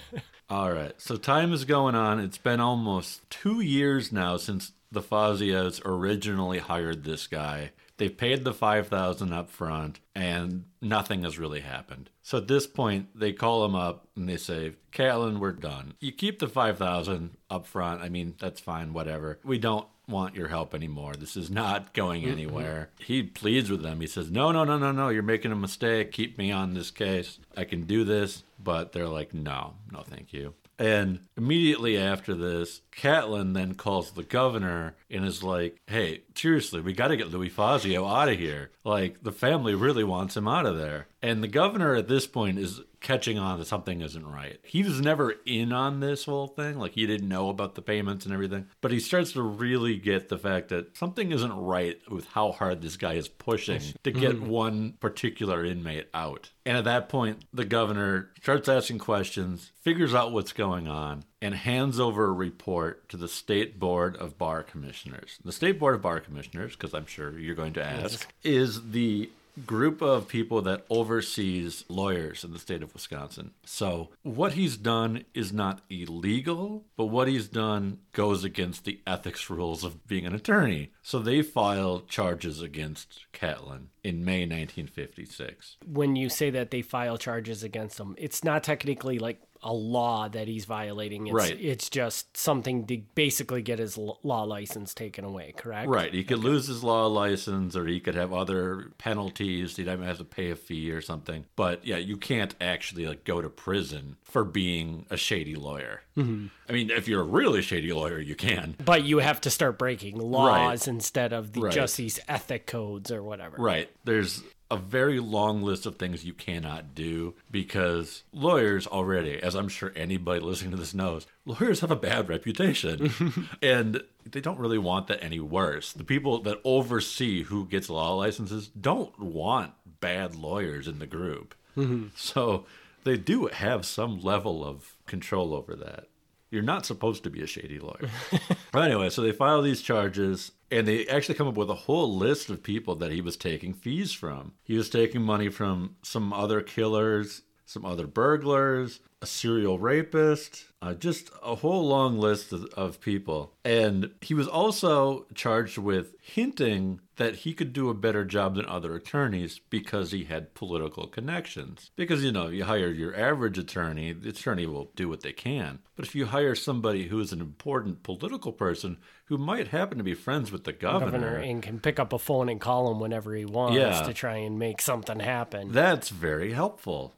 All 0.50 0.72
right. 0.72 0.92
So 0.98 1.16
time 1.16 1.52
is 1.52 1.64
going 1.64 1.94
on. 1.94 2.20
It's 2.20 2.38
been 2.38 2.60
almost 2.60 3.28
two 3.28 3.60
years 3.60 4.12
now 4.12 4.36
since 4.38 4.72
the 4.90 5.02
Fazios 5.02 5.82
originally 5.84 6.58
hired 6.58 7.04
this 7.04 7.26
guy. 7.26 7.72
They've 7.98 8.16
paid 8.16 8.44
the 8.44 8.54
five 8.54 8.88
thousand 8.88 9.32
up 9.32 9.50
front, 9.50 10.00
and 10.14 10.64
nothing 10.80 11.24
has 11.24 11.38
really 11.38 11.60
happened. 11.60 12.10
So 12.22 12.38
at 12.38 12.48
this 12.48 12.66
point, 12.66 13.08
they 13.14 13.32
call 13.32 13.64
him 13.64 13.74
up 13.74 14.06
and 14.16 14.28
they 14.28 14.36
say, 14.36 14.74
"Catlin, 14.92 15.40
we're 15.40 15.52
done. 15.52 15.94
You 16.00 16.12
keep 16.12 16.38
the 16.38 16.48
five 16.48 16.78
thousand 16.78 17.36
up 17.50 17.66
front. 17.66 18.00
I 18.00 18.08
mean, 18.08 18.34
that's 18.38 18.60
fine. 18.60 18.92
Whatever. 18.92 19.38
We 19.44 19.58
don't." 19.58 19.86
Want 20.08 20.34
your 20.34 20.48
help 20.48 20.74
anymore. 20.74 21.12
This 21.16 21.36
is 21.36 21.50
not 21.50 21.92
going 21.92 22.22
mm-hmm. 22.22 22.32
anywhere. 22.32 22.88
He 22.98 23.22
pleads 23.22 23.70
with 23.70 23.82
them. 23.82 24.00
He 24.00 24.06
says, 24.06 24.30
No, 24.30 24.50
no, 24.52 24.64
no, 24.64 24.78
no, 24.78 24.90
no. 24.90 25.10
You're 25.10 25.22
making 25.22 25.52
a 25.52 25.54
mistake. 25.54 26.12
Keep 26.12 26.38
me 26.38 26.50
on 26.50 26.72
this 26.72 26.90
case. 26.90 27.38
I 27.58 27.64
can 27.64 27.82
do 27.82 28.04
this. 28.04 28.42
But 28.58 28.92
they're 28.92 29.06
like, 29.06 29.34
No, 29.34 29.74
no, 29.92 30.00
thank 30.00 30.32
you. 30.32 30.54
And 30.78 31.20
immediately 31.36 31.98
after 31.98 32.34
this, 32.34 32.82
Catlin 32.92 33.52
then 33.52 33.74
calls 33.74 34.12
the 34.12 34.22
governor 34.22 34.94
and 35.10 35.24
is 35.24 35.42
like, 35.42 35.80
hey, 35.88 36.22
seriously, 36.34 36.80
we 36.80 36.92
got 36.92 37.08
to 37.08 37.16
get 37.16 37.30
Louis 37.30 37.48
Fazio 37.48 38.06
out 38.06 38.28
of 38.28 38.38
here. 38.38 38.70
Like, 38.84 39.22
the 39.22 39.32
family 39.32 39.74
really 39.74 40.04
wants 40.04 40.36
him 40.36 40.46
out 40.46 40.66
of 40.66 40.78
there. 40.78 41.08
And 41.20 41.42
the 41.42 41.48
governor 41.48 41.96
at 41.96 42.06
this 42.06 42.28
point 42.28 42.58
is 42.58 42.80
catching 43.08 43.38
on 43.38 43.58
that 43.58 43.64
something 43.64 44.02
isn't 44.02 44.26
right. 44.26 44.60
He 44.62 44.82
was 44.82 45.00
never 45.00 45.34
in 45.46 45.72
on 45.72 46.00
this 46.00 46.26
whole 46.26 46.46
thing. 46.46 46.78
Like, 46.78 46.92
he 46.92 47.06
didn't 47.06 47.26
know 47.26 47.48
about 47.48 47.74
the 47.74 47.80
payments 47.80 48.26
and 48.26 48.34
everything. 48.34 48.66
But 48.82 48.92
he 48.92 49.00
starts 49.00 49.32
to 49.32 49.40
really 49.40 49.96
get 49.96 50.28
the 50.28 50.36
fact 50.36 50.68
that 50.68 50.94
something 50.94 51.32
isn't 51.32 51.56
right 51.56 51.98
with 52.10 52.26
how 52.26 52.52
hard 52.52 52.82
this 52.82 52.98
guy 52.98 53.14
is 53.14 53.26
pushing 53.26 53.80
to 54.02 54.12
get 54.12 54.32
mm-hmm. 54.32 54.48
one 54.48 54.92
particular 55.00 55.64
inmate 55.64 56.08
out. 56.12 56.50
And 56.66 56.76
at 56.76 56.84
that 56.84 57.08
point, 57.08 57.46
the 57.50 57.64
governor 57.64 58.28
starts 58.42 58.68
asking 58.68 58.98
questions, 58.98 59.72
figures 59.80 60.14
out 60.14 60.32
what's 60.32 60.52
going 60.52 60.86
on, 60.86 61.24
and 61.40 61.54
hands 61.54 61.98
over 61.98 62.26
a 62.26 62.32
report 62.32 63.08
to 63.08 63.16
the 63.16 63.28
State 63.28 63.78
Board 63.78 64.16
of 64.16 64.36
Bar 64.36 64.64
Commissioners. 64.64 65.38
The 65.42 65.52
State 65.52 65.78
Board 65.78 65.94
of 65.94 66.02
Bar 66.02 66.20
Commissioners, 66.20 66.72
because 66.76 66.92
I'm 66.92 67.06
sure 67.06 67.38
you're 67.38 67.54
going 67.54 67.72
to 67.72 67.82
ask, 67.82 68.30
is 68.42 68.90
the 68.90 69.30
group 69.66 70.02
of 70.02 70.28
people 70.28 70.62
that 70.62 70.84
oversees 70.90 71.84
lawyers 71.88 72.44
in 72.44 72.52
the 72.52 72.58
state 72.58 72.82
of 72.82 72.94
Wisconsin. 72.94 73.52
So, 73.64 74.10
what 74.22 74.52
he's 74.52 74.76
done 74.76 75.24
is 75.34 75.52
not 75.52 75.82
illegal, 75.90 76.84
but 76.96 77.06
what 77.06 77.28
he's 77.28 77.48
done 77.48 77.98
goes 78.12 78.44
against 78.44 78.84
the 78.84 79.00
ethics 79.06 79.48
rules 79.50 79.84
of 79.84 80.06
being 80.06 80.26
an 80.26 80.34
attorney. 80.34 80.92
So, 81.02 81.18
they 81.18 81.42
filed 81.42 82.08
charges 82.08 82.60
against 82.60 83.26
Catlin 83.32 83.88
in 84.04 84.24
May 84.24 84.40
1956. 84.40 85.76
when 85.86 86.16
you 86.16 86.28
say 86.28 86.50
that 86.50 86.70
they 86.70 86.82
file 86.82 87.18
charges 87.18 87.62
against 87.62 87.98
him, 87.98 88.14
it's 88.18 88.42
not 88.42 88.62
technically 88.62 89.18
like 89.18 89.40
a 89.62 89.72
law 89.72 90.28
that 90.28 90.48
he's 90.48 90.64
violating. 90.64 91.26
It's, 91.26 91.34
Right. 91.34 91.58
It's 91.60 91.88
just 91.90 92.36
something 92.36 92.86
to 92.86 92.98
basically 93.14 93.62
get 93.62 93.78
his 93.78 93.96
law 93.96 94.42
license 94.42 94.94
taken 94.94 95.24
away, 95.24 95.54
correct? 95.56 95.88
Right. 95.88 96.12
He 96.12 96.24
could 96.24 96.38
lose 96.38 96.66
his 96.66 96.82
law 96.82 97.06
license 97.06 97.76
or 97.76 97.86
he 97.86 98.00
could 98.00 98.14
have 98.14 98.32
other 98.32 98.92
penalties. 98.98 99.76
He 99.76 99.84
might 99.84 100.00
have 100.00 100.18
to 100.18 100.24
pay 100.24 100.50
a 100.50 100.56
fee 100.56 100.90
or 100.90 101.00
something. 101.00 101.44
But 101.56 101.86
yeah, 101.86 101.96
you 101.96 102.16
can't 102.16 102.54
actually 102.60 103.06
like 103.06 103.24
go 103.24 103.40
to 103.40 103.48
prison 103.48 104.16
for 104.22 104.44
being 104.44 105.06
a 105.10 105.16
shady 105.16 105.54
lawyer. 105.54 106.02
Mm-hmm. 106.16 106.46
I 106.68 106.72
mean, 106.72 106.90
if 106.90 107.08
you're 107.08 107.20
a 107.22 107.24
really 107.24 107.62
shady 107.62 107.92
lawyer, 107.92 108.18
you 108.18 108.34
can. 108.34 108.76
But 108.84 109.04
you 109.04 109.18
have 109.18 109.40
to 109.42 109.50
start 109.50 109.78
breaking 109.78 110.18
laws 110.18 110.86
instead 110.86 111.32
of 111.32 111.52
the, 111.52 111.62
Right. 111.62 111.72
just 111.72 111.96
these 111.96 112.20
ethic 112.28 112.66
codes 112.66 113.10
or 113.10 113.22
whatever. 113.22 113.56
Right. 113.56 113.90
There's 114.04 114.42
a 114.70 114.76
very 114.76 115.18
long 115.18 115.62
list 115.62 115.86
of 115.86 115.96
things 115.96 116.26
you 116.26 116.34
cannot 116.34 116.94
do 116.94 117.34
because 117.50 118.22
lawyers 118.34 118.86
already, 118.86 119.42
as 119.42 119.54
I'm 119.54 119.68
sure 119.68 119.92
anybody 119.96 120.40
listening 120.40 120.72
to 120.72 120.76
this 120.76 120.92
knows, 120.92 121.26
lawyers 121.46 121.80
have 121.80 121.90
a 121.90 121.96
bad 121.96 122.28
reputation. 122.28 123.48
and 123.62 124.02
they 124.30 124.42
don't 124.42 124.58
really 124.58 124.76
want 124.76 125.06
that 125.06 125.24
any 125.24 125.40
worse. 125.40 125.94
The 125.94 126.04
people 126.04 126.42
that 126.42 126.60
oversee 126.64 127.44
who 127.44 127.64
gets 127.64 127.88
law 127.88 128.14
licenses 128.14 128.68
don't 128.68 129.18
want 129.18 129.72
bad 130.00 130.34
lawyers 130.34 130.86
in 130.86 130.98
the 130.98 131.06
group. 131.06 131.54
Mm-hmm. 131.74 132.08
So 132.14 132.66
they 133.04 133.16
do 133.16 133.46
have 133.46 133.86
some 133.86 134.20
level 134.20 134.62
of 134.62 134.96
control 135.06 135.54
over 135.54 135.74
that. 135.76 136.08
You're 136.50 136.62
not 136.62 136.86
supposed 136.86 137.24
to 137.24 137.30
be 137.30 137.42
a 137.42 137.46
shady 137.46 137.78
lawyer. 137.78 138.08
Well, 138.74 138.84
anyway, 138.84 139.08
so 139.08 139.22
they 139.22 139.32
file 139.32 139.62
these 139.62 139.80
charges 139.80 140.52
and 140.70 140.86
they 140.86 141.06
actually 141.06 141.36
come 141.36 141.48
up 141.48 141.56
with 141.56 141.70
a 141.70 141.74
whole 141.74 142.14
list 142.16 142.50
of 142.50 142.62
people 142.62 142.94
that 142.96 143.10
he 143.10 143.22
was 143.22 143.36
taking 143.36 143.72
fees 143.72 144.12
from. 144.12 144.52
He 144.62 144.76
was 144.76 144.90
taking 144.90 145.22
money 145.22 145.48
from 145.48 145.96
some 146.02 146.34
other 146.34 146.60
killers, 146.60 147.42
some 147.64 147.86
other 147.86 148.06
burglars, 148.06 149.00
a 149.20 149.26
serial 149.26 149.78
rapist, 149.78 150.66
uh, 150.80 150.94
just 150.94 151.30
a 151.42 151.56
whole 151.56 151.88
long 151.88 152.18
list 152.18 152.52
of, 152.52 152.64
of 152.74 153.00
people. 153.00 153.52
And 153.64 154.10
he 154.20 154.32
was 154.34 154.46
also 154.46 155.26
charged 155.34 155.76
with 155.76 156.14
hinting 156.22 157.00
that 157.16 157.34
he 157.36 157.52
could 157.52 157.72
do 157.72 157.88
a 157.90 157.94
better 157.94 158.24
job 158.24 158.54
than 158.54 158.64
other 158.66 158.94
attorneys 158.94 159.58
because 159.70 160.12
he 160.12 160.24
had 160.24 160.54
political 160.54 161.08
connections. 161.08 161.90
Because, 161.96 162.22
you 162.22 162.30
know, 162.30 162.46
you 162.46 162.62
hire 162.62 162.92
your 162.92 163.16
average 163.16 163.58
attorney, 163.58 164.12
the 164.12 164.28
attorney 164.28 164.66
will 164.66 164.92
do 164.94 165.08
what 165.08 165.22
they 165.22 165.32
can. 165.32 165.80
But 165.96 166.06
if 166.06 166.14
you 166.14 166.26
hire 166.26 166.54
somebody 166.54 167.08
who 167.08 167.18
is 167.18 167.32
an 167.32 167.40
important 167.40 168.04
political 168.04 168.52
person 168.52 168.98
who 169.24 169.36
might 169.36 169.68
happen 169.68 169.98
to 169.98 170.04
be 170.04 170.14
friends 170.14 170.52
with 170.52 170.62
the 170.62 170.72
governor, 170.72 171.10
Governor 171.10 171.36
and 171.38 171.60
can 171.60 171.80
pick 171.80 171.98
up 171.98 172.12
a 172.12 172.18
phone 172.20 172.48
and 172.48 172.60
call 172.60 172.88
him 172.92 173.00
whenever 173.00 173.34
he 173.34 173.44
wants 173.44 173.76
Yeah. 173.76 174.00
to 174.02 174.14
try 174.14 174.36
and 174.36 174.56
make 174.58 174.80
something 174.80 175.18
happen. 175.18 175.72
That's 175.72 176.10
very 176.10 176.52
helpful. 176.52 177.14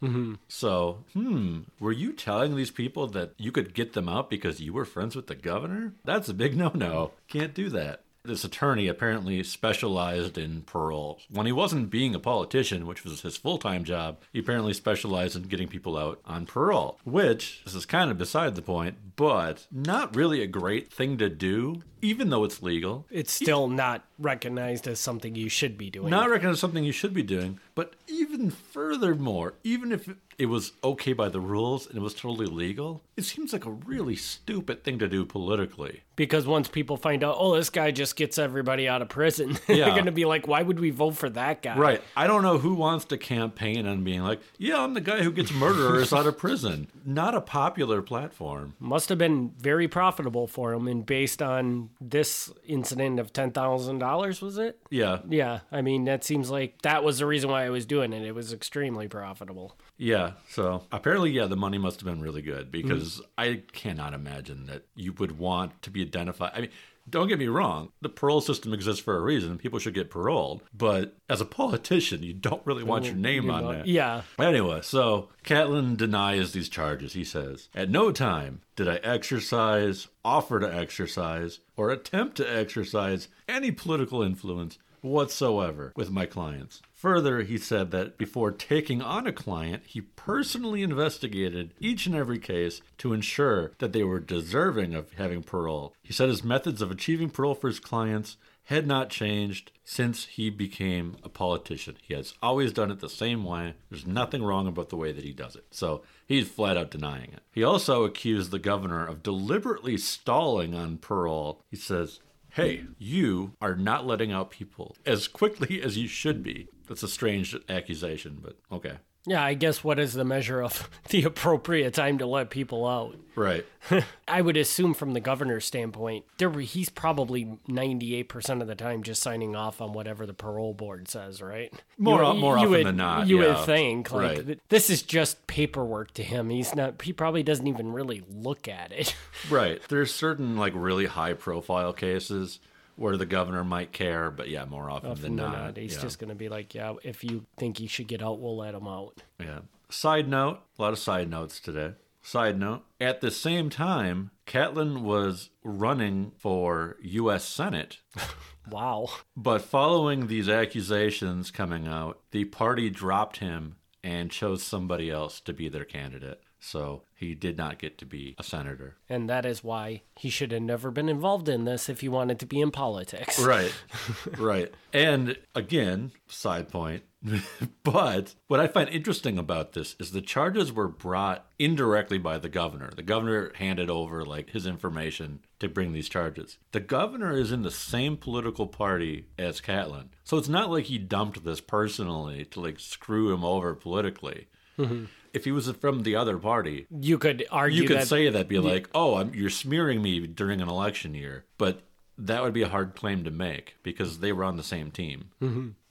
So, 0.49 1.04
hmm, 1.12 1.61
were 1.78 1.90
you 1.93 2.13
telling 2.13 2.57
these 2.57 2.71
people 2.71 3.07
that 3.09 3.33
you 3.37 3.53
could 3.53 3.75
get 3.75 3.93
them 3.93 4.09
out 4.09 4.31
because 4.31 4.61
you 4.61 4.73
were 4.73 4.85
friends 4.85 5.17
with 5.17 5.27
the 5.27 5.35
governor? 5.35 5.95
That's 6.05 6.29
a 6.29 6.35
big 6.35 6.57
no 6.57 6.71
no. 6.75 7.13
Can't 7.29 7.55
do 7.55 7.69
that. 7.71 8.03
This 8.23 8.45
attorney 8.45 8.87
apparently 8.87 9.43
specialized 9.43 10.37
in 10.37 10.61
parole. 10.63 11.21
When 11.31 11.47
he 11.47 11.53
wasn't 11.53 11.89
being 11.89 12.15
a 12.15 12.19
politician, 12.19 12.87
which 12.87 13.03
was 13.03 13.23
his 13.23 13.39
full 13.39 13.57
time 13.57 13.83
job, 13.83 14.19
he 14.31 14.41
apparently 14.41 14.75
specialized 14.75 15.37
in 15.37 15.45
getting 15.45 15.69
people 15.69 15.97
out 15.97 16.21
on 16.27 16.45
parole, 16.45 16.99
which, 17.05 17.63
this 17.65 17.75
is 17.75 17.87
kind 17.87 18.11
of 18.11 18.19
beside 18.19 18.57
the 18.57 18.63
point, 18.63 19.17
but 19.17 19.67
not 19.73 20.15
really 20.15 20.43
a 20.43 20.47
great 20.47 20.93
thing 20.93 21.17
to 21.17 21.31
do, 21.31 21.83
even 22.02 22.30
though 22.30 22.45
it's 22.45 22.62
legal. 22.62 23.07
it's 23.11 23.33
still 23.33 23.69
not 23.69 24.04
recognized 24.19 24.87
as 24.87 25.00
something 25.00 25.35
you 25.35 25.49
should 25.49 25.78
be 25.78 25.90
doing. 25.90 26.11
Not 26.11 26.28
recognized 26.30 26.57
as 26.57 26.61
something 26.61 26.85
you 26.85 26.92
should 26.92 27.14
be 27.14 27.23
doing, 27.23 27.59
but 27.75 27.95
even 28.07 28.50
furthermore, 28.50 29.54
even 29.64 29.92
if 29.92 30.09
it 30.38 30.47
was 30.47 30.73
okay 30.83 31.12
by 31.12 31.28
the 31.28 31.40
rules 31.40 31.87
and 31.87 31.97
it 31.97 32.00
was 32.00 32.14
totally 32.14 32.47
legal, 32.47 33.02
it 33.16 33.25
seems 33.25 33.52
like 33.52 33.66
a 33.66 33.71
really 33.71 34.16
stupid 34.16 34.83
thing 34.85 34.99
to 34.99 35.09
do 35.09 35.25
politically. 35.25 36.02
because 36.16 36.47
once 36.47 36.69
people 36.69 36.97
find 36.97 37.23
out, 37.25 37.37
oh, 37.38 37.54
this 37.54 37.71
guy 37.71 37.90
just 37.90 38.16
gets 38.16 38.38
everybody 38.38 38.88
out 38.88 39.00
of 39.02 39.09
prison, 39.09 39.59
they're 39.66 39.90
going 39.90 40.07
to 40.07 40.12
be 40.12 40.25
like, 40.25 40.47
why 40.49 40.62
would 40.62 40.80
we 40.80 40.90
vote 40.90 41.12
for 41.16 41.28
that 41.30 41.62
guy? 41.62 41.76
Right. 41.78 42.02
I 42.16 42.26
don't 42.26 42.42
know 42.42 42.59
who 42.59 42.75
wants 42.75 43.04
to 43.07 43.19
campaign 43.19 43.87
on 43.87 44.02
being 44.04 44.23
like, 44.23 44.40
yeah, 44.59 44.83
I'm 44.83 44.95
the 44.95 45.00
guy 45.00 45.23
who 45.23 45.33
gets 45.33 45.52
murderers 45.52 46.12
out 46.12 46.26
of 46.26 46.37
prison. 46.38 46.88
Not 47.04 47.35
a 47.35 47.40
popular 47.40 48.00
platform. 48.02 48.75
Must 48.80 49.09
have 49.11 49.19
been 49.19 49.52
very 49.59 49.88
profitable 49.88 50.47
for 50.47 50.73
him. 50.73 50.88
And 50.88 51.04
based 51.04 51.42
on 51.42 51.90
this 52.01 52.53
incident 52.67 53.19
of 53.19 53.33
$10,000, 53.33 54.43
was 54.43 54.59
it? 54.59 54.79
Yeah. 54.91 55.21
Yeah. 55.29 55.61
I 55.71 55.83
mean, 55.83 56.05
that 56.05 56.25
seems 56.25 56.51
like 56.51 56.83
that 56.83 57.05
was 57.05 57.19
the 57.19 57.27
reason 57.27 57.51
why 57.51 57.65
I 57.65 57.71
was 57.71 57.87
doing 57.87 58.13
it. 58.13 58.23
It 58.23 58.35
was 58.35 58.53
extremely 58.53 59.09
profitable. 59.09 59.77
Yeah. 59.97 60.33
So 60.49 60.85
apparently, 60.93 61.31
yeah, 61.31 61.47
the 61.47 61.57
money 61.57 61.79
must 61.79 62.01
have 62.01 62.07
been 62.07 62.21
really 62.23 62.43
good 62.43 62.71
because 62.71 63.21
I 63.37 63.63
cannot 63.73 64.15
imagine 64.15 64.67
that 64.67 64.87
you 64.95 65.13
would 65.15 65.39
want 65.39 65.83
to 65.83 65.91
be 65.91 66.03
identified. 66.03 66.53
I 66.55 66.61
mean, 66.63 66.71
don't 67.11 67.29
get 67.29 67.38
me 67.38 67.49
wrong, 67.49 67.93
the 68.00 68.09
parole 68.09 68.40
system 68.40 68.73
exists 68.73 69.02
for 69.02 69.17
a 69.17 69.21
reason. 69.21 69.59
People 69.59 69.79
should 69.79 69.95
get 69.95 70.11
paroled. 70.11 70.62
But 70.73 71.17
as 71.29 71.40
a 71.40 71.45
politician, 71.45 72.23
you 72.23 72.33
don't 72.33 72.64
really 72.64 72.85
want 72.85 73.05
your 73.05 73.14
name 73.14 73.50
on 73.50 73.73
that. 73.73 73.87
Yeah. 73.87 74.23
Anyway, 74.38 74.81
so 74.83 75.29
Catlin 75.45 75.97
denies 75.97 76.52
these 76.52 76.69
charges. 76.69 77.12
He 77.12 77.25
says, 77.25 77.69
At 77.75 77.90
no 77.90 78.12
time 78.12 78.61
did 78.76 78.88
I 78.88 78.97
exercise, 78.97 80.09
offer 80.25 80.61
to 80.61 80.75
exercise, 80.75 81.61
or 81.76 81.90
attempt 81.90 82.37
to 82.37 82.50
exercise 82.50 83.29
any 83.49 83.71
political 83.71 84.23
influence 84.23 84.79
whatsoever 85.02 85.92
with 85.97 86.11
my 86.11 86.26
clients. 86.26 86.83
Further, 86.95 87.42
he 87.42 87.57
said 87.59 87.90
that 87.92 88.19
before 88.19 88.50
taking 88.50 89.00
on 89.00 89.26
a 89.26 89.33
client, 89.33 89.85
he 89.87 90.00
personally 90.00 90.83
investigated 90.83 91.73
each 91.78 92.07
and 92.07 92.14
every 92.14 92.38
case 92.38 92.83
to 92.99 93.12
ensure 93.12 93.73
that 93.78 93.92
they 93.92 94.04
were 94.04 94.21
deserving 94.21 94.95
of 94.95 95.12
having 95.14 95.42
parole. 95.42 95.95
He 96.02 96.12
said 96.12 96.28
his 96.28 96.45
methods 96.45 96.83
of 96.83 96.90
achieving 96.90 97.30
parole 97.30 97.54
for 97.54 97.69
his 97.69 97.80
clients 97.80 98.37
had 98.64 98.87
not 98.87 99.11
changed 99.11 99.73
since 99.83 100.26
he 100.26 100.49
became 100.49 101.16
a 101.25 101.28
politician. 101.28 101.97
He 102.02 102.14
has 102.14 102.35
always 102.40 102.73
done 102.73 102.92
it 102.92 103.00
the 103.00 103.09
same 103.09 103.45
way. 103.45 103.75
There's 103.90 104.07
nothing 104.07 104.45
wrong 104.45 104.69
about 104.69 104.90
the 104.90 104.97
way 104.97 105.11
that 105.11 105.25
he 105.25 105.33
does 105.33 105.57
it. 105.57 105.64
So 105.73 106.02
he's 106.25 106.49
flat 106.49 106.76
out 106.76 106.92
denying 106.92 107.33
it. 107.33 107.40
He 107.50 107.64
also 107.64 108.04
accused 108.04 108.52
the 108.52 108.61
governor 108.61 109.04
of 109.04 109.25
deliberately 109.25 109.97
stalling 109.97 110.75
on 110.75 110.99
parole. 110.99 111.64
He 111.69 111.76
says, 111.76 112.21
Hey, 112.52 112.85
you 112.99 113.52
are 113.61 113.76
not 113.76 114.07
letting 114.07 114.33
out 114.33 114.50
people 114.50 114.97
as 115.07 115.28
quickly 115.28 115.80
as 115.85 115.97
you 115.97 116.09
should 116.09 116.42
be. 116.42 116.69
That's 116.88 117.02
a 117.02 117.09
strange 117.09 117.57
accusation, 117.69 118.38
but 118.42 118.57
okay. 118.73 118.97
Yeah, 119.27 119.45
I 119.45 119.53
guess 119.53 119.85
what 119.85 119.99
is 119.99 120.15
the 120.15 120.25
measure 120.25 120.62
of 120.62 120.89
the 121.11 121.25
appropriate 121.25 121.93
time 121.95 122.19
to 122.19 122.27
let 122.27 122.49
people 122.50 122.87
out? 122.87 123.17
Right. 123.37 123.67
I 124.29 124.41
would 124.41 124.57
assume 124.57 124.95
from 124.95 125.12
the 125.12 125.21
governor's 125.21 125.65
standpoint, 125.67 126.25
there 126.39 126.50
he's 126.50 126.89
probably 126.89 127.59
98% 127.69 128.61
of 128.62 128.67
the 128.67 128.75
time 128.75 129.03
just 129.03 129.23
signing 129.23 129.55
off 129.55 129.81
on 129.81 129.93
whatever 129.93 130.27
the 130.27 130.33
parole 130.35 130.73
board 130.75 131.07
says, 131.09 131.41
right? 131.43 131.73
More- 131.99 132.23
You- 132.23 132.41
more 132.41 132.55
you 132.57 132.59
often 132.61 132.71
would- 132.71 132.87
than 132.87 132.97
not, 132.97 133.27
You 133.29 133.43
yeah. 133.43 133.57
would 133.57 133.67
think 133.67 134.11
like 134.11 134.47
Right. 134.47 134.59
this 134.71 134.89
is 134.91 135.03
just 135.03 135.47
paperwork 135.47 136.12
to 136.15 136.23
him. 136.23 136.49
He's 136.50 136.75
not 136.75 137.00
he 137.03 137.12
probably 137.12 137.43
doesn't 137.43 137.67
even 137.67 137.93
really 137.93 138.23
look 138.29 138.69
at 138.69 138.91
it. 138.93 139.15
Right. 139.50 139.81
There's 139.89 140.12
certain 140.15 140.57
like 140.57 140.73
really 140.77 141.07
high 141.07 141.33
profile 141.35 141.93
cases 141.93 142.59
where 143.00 143.16
the 143.16 143.25
governor 143.25 143.64
might 143.64 143.92
care, 143.92 144.30
but 144.30 144.50
yeah, 144.50 144.66
more 144.66 144.90
often, 144.90 145.14
than 145.14 145.37
No, 145.37 145.49
not. 145.49 145.75
no, 145.75 145.80
he's 145.80 145.95
yeah. 145.95 146.02
just 146.02 146.19
going 146.19 146.28
to 146.28 146.35
be 146.35 146.50
like, 146.50 146.75
yeah, 146.75 146.92
if 147.02 147.25
you 147.25 147.47
think 147.57 147.78
he 147.78 147.87
should 147.87 148.09
get 148.09 148.23
out, 148.23 148.40
we'll 148.40 148.59
let 148.59 148.75
him 148.75 148.87
out. 148.87 149.23
Yeah. 149.38 149.61
Side 149.88 150.28
note, 150.28 150.61
a 150.78 150.83
lot 150.83 150.92
of 150.92 150.99
side 150.99 151.30
notes 151.30 151.61
today. 151.61 151.95
Side 152.23 152.59
note, 152.59 152.83
at 153.00 153.23
the 153.23 153.30
same 153.30 153.71
time, 153.71 154.33
Catlin 154.45 155.02
was 155.02 155.49
running 155.64 156.33
for 156.37 156.99
U.S. 157.00 157.45
Senate. 157.45 157.99
Wow. 158.71 159.09
But 159.37 159.62
following 159.62 160.26
these 160.26 160.49
accusations 160.49 161.50
coming 161.50 161.88
out, 161.88 162.21
the 162.30 162.45
party 162.45 162.88
dropped 162.90 163.38
him 163.38 163.76
and 164.04 164.30
chose 164.30 164.62
somebody 164.62 165.11
else 165.11 165.40
to 165.40 165.52
be 165.52 165.69
their 165.69 165.85
candidate. 165.87 166.40
So 166.61 167.02
he 167.21 167.35
did 167.35 167.59
not 167.59 167.79
get 167.79 167.99
to 167.99 168.07
be 168.07 168.35
a 168.39 168.43
senator. 168.43 168.97
And 169.07 169.29
that 169.29 169.45
is 169.45 169.62
why 169.62 170.03
he 170.17 170.31
should 170.31 170.53
have 170.53 170.62
never 170.62 170.91
been 170.91 171.11
involved 171.11 171.50
in 171.50 171.65
this 171.65 171.91
if 171.91 172.00
he 172.00 172.09
wanted 172.09 172.41
to 172.41 172.47
be 172.47 172.61
in 172.61 172.71
politics. 172.71 173.39
Right. 173.50 173.75
right. 174.39 174.73
And 174.93 175.37
again, 175.55 176.12
side 176.29 176.69
point. 176.69 177.03
but 177.83 178.35
what 178.47 178.61
I 178.61 178.69
find 178.69 178.89
interesting 178.89 179.39
about 179.39 179.73
this 179.73 179.97
is 179.99 180.12
the 180.12 180.21
charges 180.21 180.73
were 180.73 180.89
brought 180.89 181.47
indirectly 181.59 182.19
by 182.19 182.39
the 182.39 182.49
governor. 182.49 182.91
The 182.95 183.03
governor 183.03 183.50
handed 183.57 183.91
over 183.91 184.25
like 184.25 184.50
his 184.50 184.67
information 184.67 185.41
to 185.59 185.69
bring 185.69 185.93
these 185.93 186.09
charges. 186.09 186.59
The 186.73 186.81
governor 186.81 187.33
is 187.33 187.50
in 187.50 187.62
the 187.62 187.71
same 187.71 188.17
political 188.17 188.67
party 188.67 189.27
as 189.39 189.61
Catlin. 189.61 190.11
So 190.23 190.39
it's 190.39 190.49
not 190.49 190.71
like 190.71 190.85
he 190.85 190.99
dumped 190.99 191.45
this 191.45 191.61
personally 191.61 192.45
to 192.47 192.61
like 192.61 192.79
screw 192.79 193.33
him 193.33 193.45
over 193.45 193.75
politically. 193.75 194.47
Mm-hmm. 194.79 195.07
If 195.33 195.45
he 195.45 195.53
was 195.53 195.71
from 195.73 196.03
the 196.03 196.17
other 196.17 196.39
party, 196.39 196.87
You 197.11 197.19
could 197.19 197.45
argue 197.50 197.83
you 197.83 197.88
could 197.88 197.99
that 197.99 198.07
say 198.07 198.29
that, 198.29 198.49
be 198.49 198.59
like, 198.59 198.88
"Oh, 198.95 199.17
I'm, 199.17 199.35
you're 199.35 199.50
smearing 199.50 200.00
me 200.00 200.26
during 200.26 200.61
an 200.61 200.69
election 200.69 201.14
year," 201.14 201.45
but 201.59 201.83
that 202.17 202.43
would 202.43 202.52
be 202.52 202.62
a 202.62 202.69
hard 202.69 202.95
claim 202.95 203.25
to 203.25 203.31
make 203.31 203.75
because 203.83 204.21
they 204.21 204.33
were 204.33 204.45
on 204.45 204.57
the 204.57 204.62
same 204.62 204.90
team. 204.93 205.31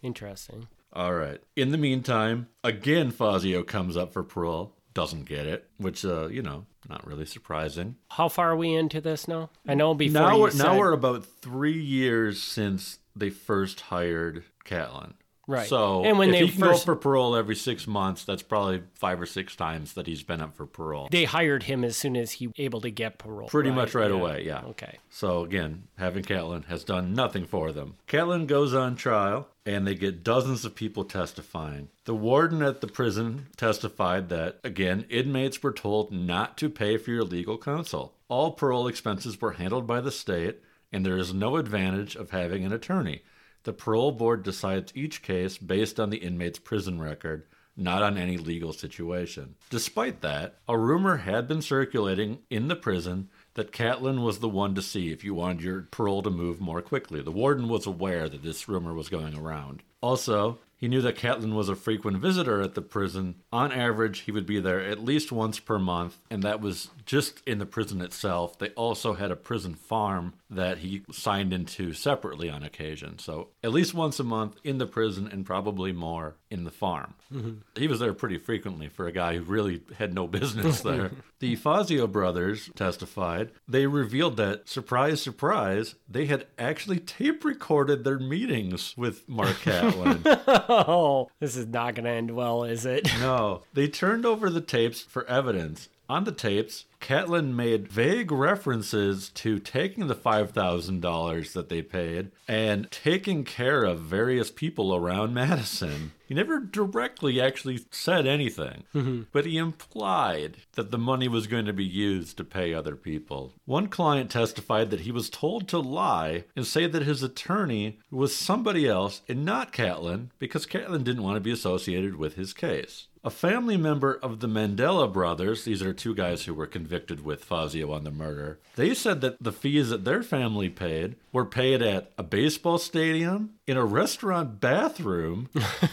interesting. 0.01 0.67
All 0.93 1.13
right. 1.13 1.41
In 1.55 1.71
the 1.71 1.77
meantime, 1.77 2.47
again, 2.63 3.11
Fazio 3.11 3.63
comes 3.63 3.95
up 3.97 4.13
for 4.13 4.23
parole, 4.23 4.75
doesn't 4.93 5.25
get 5.25 5.45
it, 5.45 5.69
which, 5.77 6.03
uh, 6.03 6.27
you 6.27 6.41
know, 6.41 6.65
not 6.88 7.05
really 7.05 7.25
surprising. 7.25 7.95
How 8.09 8.27
far 8.29 8.51
are 8.51 8.55
we 8.55 8.73
into 8.73 8.99
this 9.01 9.27
now? 9.27 9.49
I 9.67 9.75
know 9.75 9.93
before 9.93 10.21
Now 10.21 10.39
we're, 10.39 10.51
said, 10.51 10.63
now 10.63 10.77
we're 10.77 10.93
about 10.93 11.25
three 11.25 11.79
years 11.79 12.41
since 12.41 12.99
they 13.15 13.29
first 13.29 13.81
hired 13.81 14.45
Catlin. 14.63 15.13
Right. 15.50 15.68
So 15.68 16.03
And 16.06 16.20
when 16.20 16.29
they 16.29 16.46
he 16.46 16.51
first- 16.51 16.86
go 16.86 16.94
for 16.94 16.96
parole 16.96 17.36
every 17.36 17.56
six 17.56 17.88
months, 17.88 18.24
that's 18.24 18.44
probably 18.44 18.84
five 18.94 19.20
or 19.20 19.25
six 19.25 19.56
times 19.56 19.94
that 19.94 20.06
he's 20.06 20.22
been 20.22 20.41
up 20.41 20.56
for 20.56 20.68
parole. 20.68 21.08
they 21.12 21.24
hired 21.25 21.63
him 21.63 21.84
as 21.84 21.98
soon 21.98 22.15
as 22.15 22.34
he 22.34 22.46
was 22.48 22.53
able 22.60 22.82
to 22.82 22.91
get 22.91 23.18
parole. 23.18 23.50
Pretty 23.50 23.72
much 23.72 23.96
right 23.96 24.12
away, 24.12 24.44
yeah. 24.46 24.62
Okay. 24.66 25.00
So 25.09 25.44
again, 25.44 25.88
having 25.98 26.24
Catlin 26.24 26.64
has 26.70 26.83
done 26.83 27.14
nothing 27.16 27.46
for 27.48 27.72
them. 27.72 27.96
Catlin 28.05 28.46
goes 28.46 28.75
on 28.75 28.96
trial, 28.96 29.48
and 29.66 29.88
they 29.88 29.96
get 29.96 30.24
dozens 30.24 30.66
of 30.66 30.75
people 30.75 31.03
testifying. 31.03 31.90
The 32.05 32.14
warden 32.16 32.62
at 32.62 32.81
the 32.81 32.88
prison 32.88 33.48
testified 33.57 34.29
that, 34.29 34.59
again, 34.64 35.05
inmates 35.09 35.64
were 35.64 35.74
told 35.74 36.12
not 36.12 36.57
to 36.59 36.70
pay 36.70 36.98
for 36.98 37.09
your 37.09 37.24
legal 37.24 37.57
counsel. 37.57 38.14
All 38.27 38.51
parole 38.51 38.88
expenses 38.88 39.42
were 39.42 39.53
handled 39.53 39.88
by 39.88 40.00
the 40.01 40.12
state, 40.12 40.57
and 40.92 41.03
there 41.03 41.18
is 41.18 41.33
no 41.33 41.55
advantage 41.57 42.16
of 42.16 42.29
having 42.29 42.64
an 42.64 42.72
attorney. 42.72 43.24
The 43.63 43.74
parole 43.74 44.11
board 44.11 44.43
decides 44.43 44.91
each 44.95 45.22
case 45.22 45.57
based 45.57 46.00
on 46.00 46.09
the 46.09 46.17
inmate's 46.17 46.59
prison 46.59 47.00
record, 47.01 47.45
not 47.75 48.01
on 48.01 48.17
any 48.17 48.37
legal 48.37 48.74
situation. 48.74 49.55
Despite 49.69 50.22
that, 50.22 50.55
a 50.67 50.77
rumor 50.77 51.17
had 51.17 51.48
been 51.48 51.61
circulating 51.61 52.39
in 52.50 52.67
the 52.67 52.75
prison 52.75 53.29
that 53.53 53.72
Catlin 53.72 54.22
was 54.22 54.39
the 54.39 54.50
one 54.50 54.75
to 54.75 54.81
see 54.81 55.11
if 55.11 55.24
you 55.24 55.33
wanted 55.33 55.61
your 55.61 55.81
parole 55.91 56.22
to 56.24 56.29
move 56.29 56.61
more 56.61 56.81
quickly. 56.81 57.22
The 57.22 57.31
warden 57.31 57.67
was 57.67 57.85
aware 57.85 58.29
that 58.29 58.43
this 58.43 58.67
rumor 58.67 58.93
was 58.93 59.09
going 59.09 59.35
around. 59.35 59.83
Also, 60.01 60.59
he 60.77 60.87
knew 60.87 61.01
that 61.01 61.17
Catlin 61.17 61.55
was 61.55 61.67
a 61.67 61.75
frequent 61.75 62.19
visitor 62.19 62.61
at 62.61 62.74
the 62.74 62.81
prison. 62.81 63.35
On 63.51 63.69
average, 63.72 64.19
he 64.19 64.31
would 64.31 64.45
be 64.45 64.61
there 64.61 64.79
at 64.79 65.03
least 65.03 65.29
once 65.29 65.59
per 65.59 65.77
month, 65.77 66.19
and 66.29 66.41
that 66.43 66.61
was 66.61 66.89
just 67.05 67.41
in 67.45 67.59
the 67.59 67.65
prison 67.65 68.01
itself. 68.01 68.57
They 68.57 68.69
also 68.69 69.15
had 69.15 69.29
a 69.29 69.35
prison 69.35 69.75
farm 69.75 70.35
that 70.50 70.79
he 70.79 71.03
signed 71.12 71.53
into 71.53 71.94
separately 71.94 72.50
on 72.50 72.64
occasion. 72.64 73.20
So, 73.20 73.50
at 73.64 73.72
least 73.72 73.94
once 73.94 74.20
a 74.20 74.24
month 74.24 74.57
in 74.64 74.77
the 74.77 74.88
prison, 74.88 75.29
and 75.31 75.46
probably 75.46 75.92
more 75.92 76.35
in 76.50 76.64
the 76.64 76.72
farm. 76.72 77.14
Mm-hmm. 77.31 77.51
He 77.75 77.88
was 77.88 78.00
there 78.00 78.14
pretty 78.14 78.38
frequently 78.38 78.88
for 78.88 79.07
a 79.07 79.12
guy 79.12 79.38
who 79.38 79.44
really 79.44 79.81
had 79.98 80.14
no 80.14 80.27
business 80.40 80.81
there. 80.81 81.12
the 81.40 81.55
Fazio 81.55 82.07
brothers 82.07 82.70
testified. 82.75 83.51
They 83.68 83.85
revealed 83.85 84.38
that, 84.38 84.68
surprise, 84.68 85.22
surprise, 85.22 85.96
they 86.09 86.25
had 86.25 86.48
actually 86.57 87.00
tape 87.00 87.46
recorded 87.46 88.03
their 88.03 88.20
meetings 88.20 88.96
with 88.98 89.27
Mark 89.29 89.59
Catlin. 89.62 90.24
Oh, 90.72 91.29
this 91.40 91.55
is 91.55 91.68
not 91.68 91.96
going 91.96 92.05
to 92.05 92.12
end 92.12 92.31
well, 92.31 92.64
is 92.64 92.85
it? 92.85 93.07
no, 93.20 93.64
they 93.74 93.88
turned 93.88 94.25
over 94.25 94.50
the 94.50 94.62
tapes 94.62 95.01
for 95.01 95.25
evidence. 95.27 95.90
On 96.09 96.24
the 96.24 96.31
tapes, 96.31 96.85
Catlin 97.00 97.55
made 97.55 97.87
vague 97.87 98.31
references 98.31 99.29
to 99.29 99.59
taking 99.59 100.07
the 100.07 100.15
$5,000 100.15 101.53
that 101.53 101.69
they 101.69 101.81
paid 101.83 102.31
and 102.48 102.89
taking 102.89 103.43
care 103.43 103.83
of 103.83 104.00
various 104.00 104.50
people 104.50 104.95
around 104.95 105.33
Madison. 105.35 106.13
He 106.27 106.35
never 106.35 106.59
directly 106.59 107.41
actually 107.41 107.85
said 107.89 108.27
anything, 108.27 108.83
mm-hmm. 108.93 109.24
but 109.31 109.45
he 109.45 109.57
implied 109.57 110.57
that 110.74 110.91
the 110.91 110.98
money 110.98 111.27
was 111.27 111.48
going 111.48 111.65
to 111.65 111.74
be 111.74 111.85
used 111.85 112.37
to 112.37 112.43
pay 112.43 112.74
other 112.74 112.95
people. 112.95 113.53
One 113.65 113.87
client 113.87 114.29
testified 114.29 114.91
that 114.91 115.01
he 115.01 115.11
was 115.11 115.29
told 115.29 115.67
to 115.69 115.79
lie 115.79 116.43
and 116.55 116.67
say 116.67 116.85
that 116.85 117.03
his 117.03 117.24
attorney 117.24 118.00
was 118.11 118.35
somebody 118.35 118.87
else 118.87 119.22
and 119.27 119.43
not 119.43 119.72
Catlin 119.72 120.31
because 120.37 120.67
Catlin 120.67 121.03
didn't 121.03 121.24
want 121.24 121.37
to 121.37 121.41
be 121.41 121.51
associated 121.51 122.15
with 122.15 122.35
his 122.35 122.53
case. 122.53 123.07
A 123.22 123.29
family 123.29 123.75
member 123.75 124.14
of 124.14 124.40
the 124.40 124.48
Mandela 124.48 125.12
brothers, 125.12 125.66
these 125.66 125.82
are 125.82 125.92
two 125.92 126.16
guys 126.16 126.46
who 126.46 126.53
were 126.53 126.66
convicted 126.66 127.25
with 127.25 127.44
Fazio 127.44 127.92
on 127.92 128.05
the 128.05 128.12
murder, 128.12 128.62
they 128.77 128.94
said 128.94 129.20
that 129.20 129.44
the 129.44 129.51
fees 129.51 129.90
that 129.90 130.05
their 130.05 130.24
family 130.24 130.70
paid 130.70 131.18
were 131.34 131.44
paid 131.44 131.82
at 131.82 132.14
a 132.18 132.24
baseball 132.24 132.77
stadium, 132.77 133.55
in 133.70 133.77
a 133.77 133.86
restaurant 133.86 134.60
bathroom, 134.60 135.48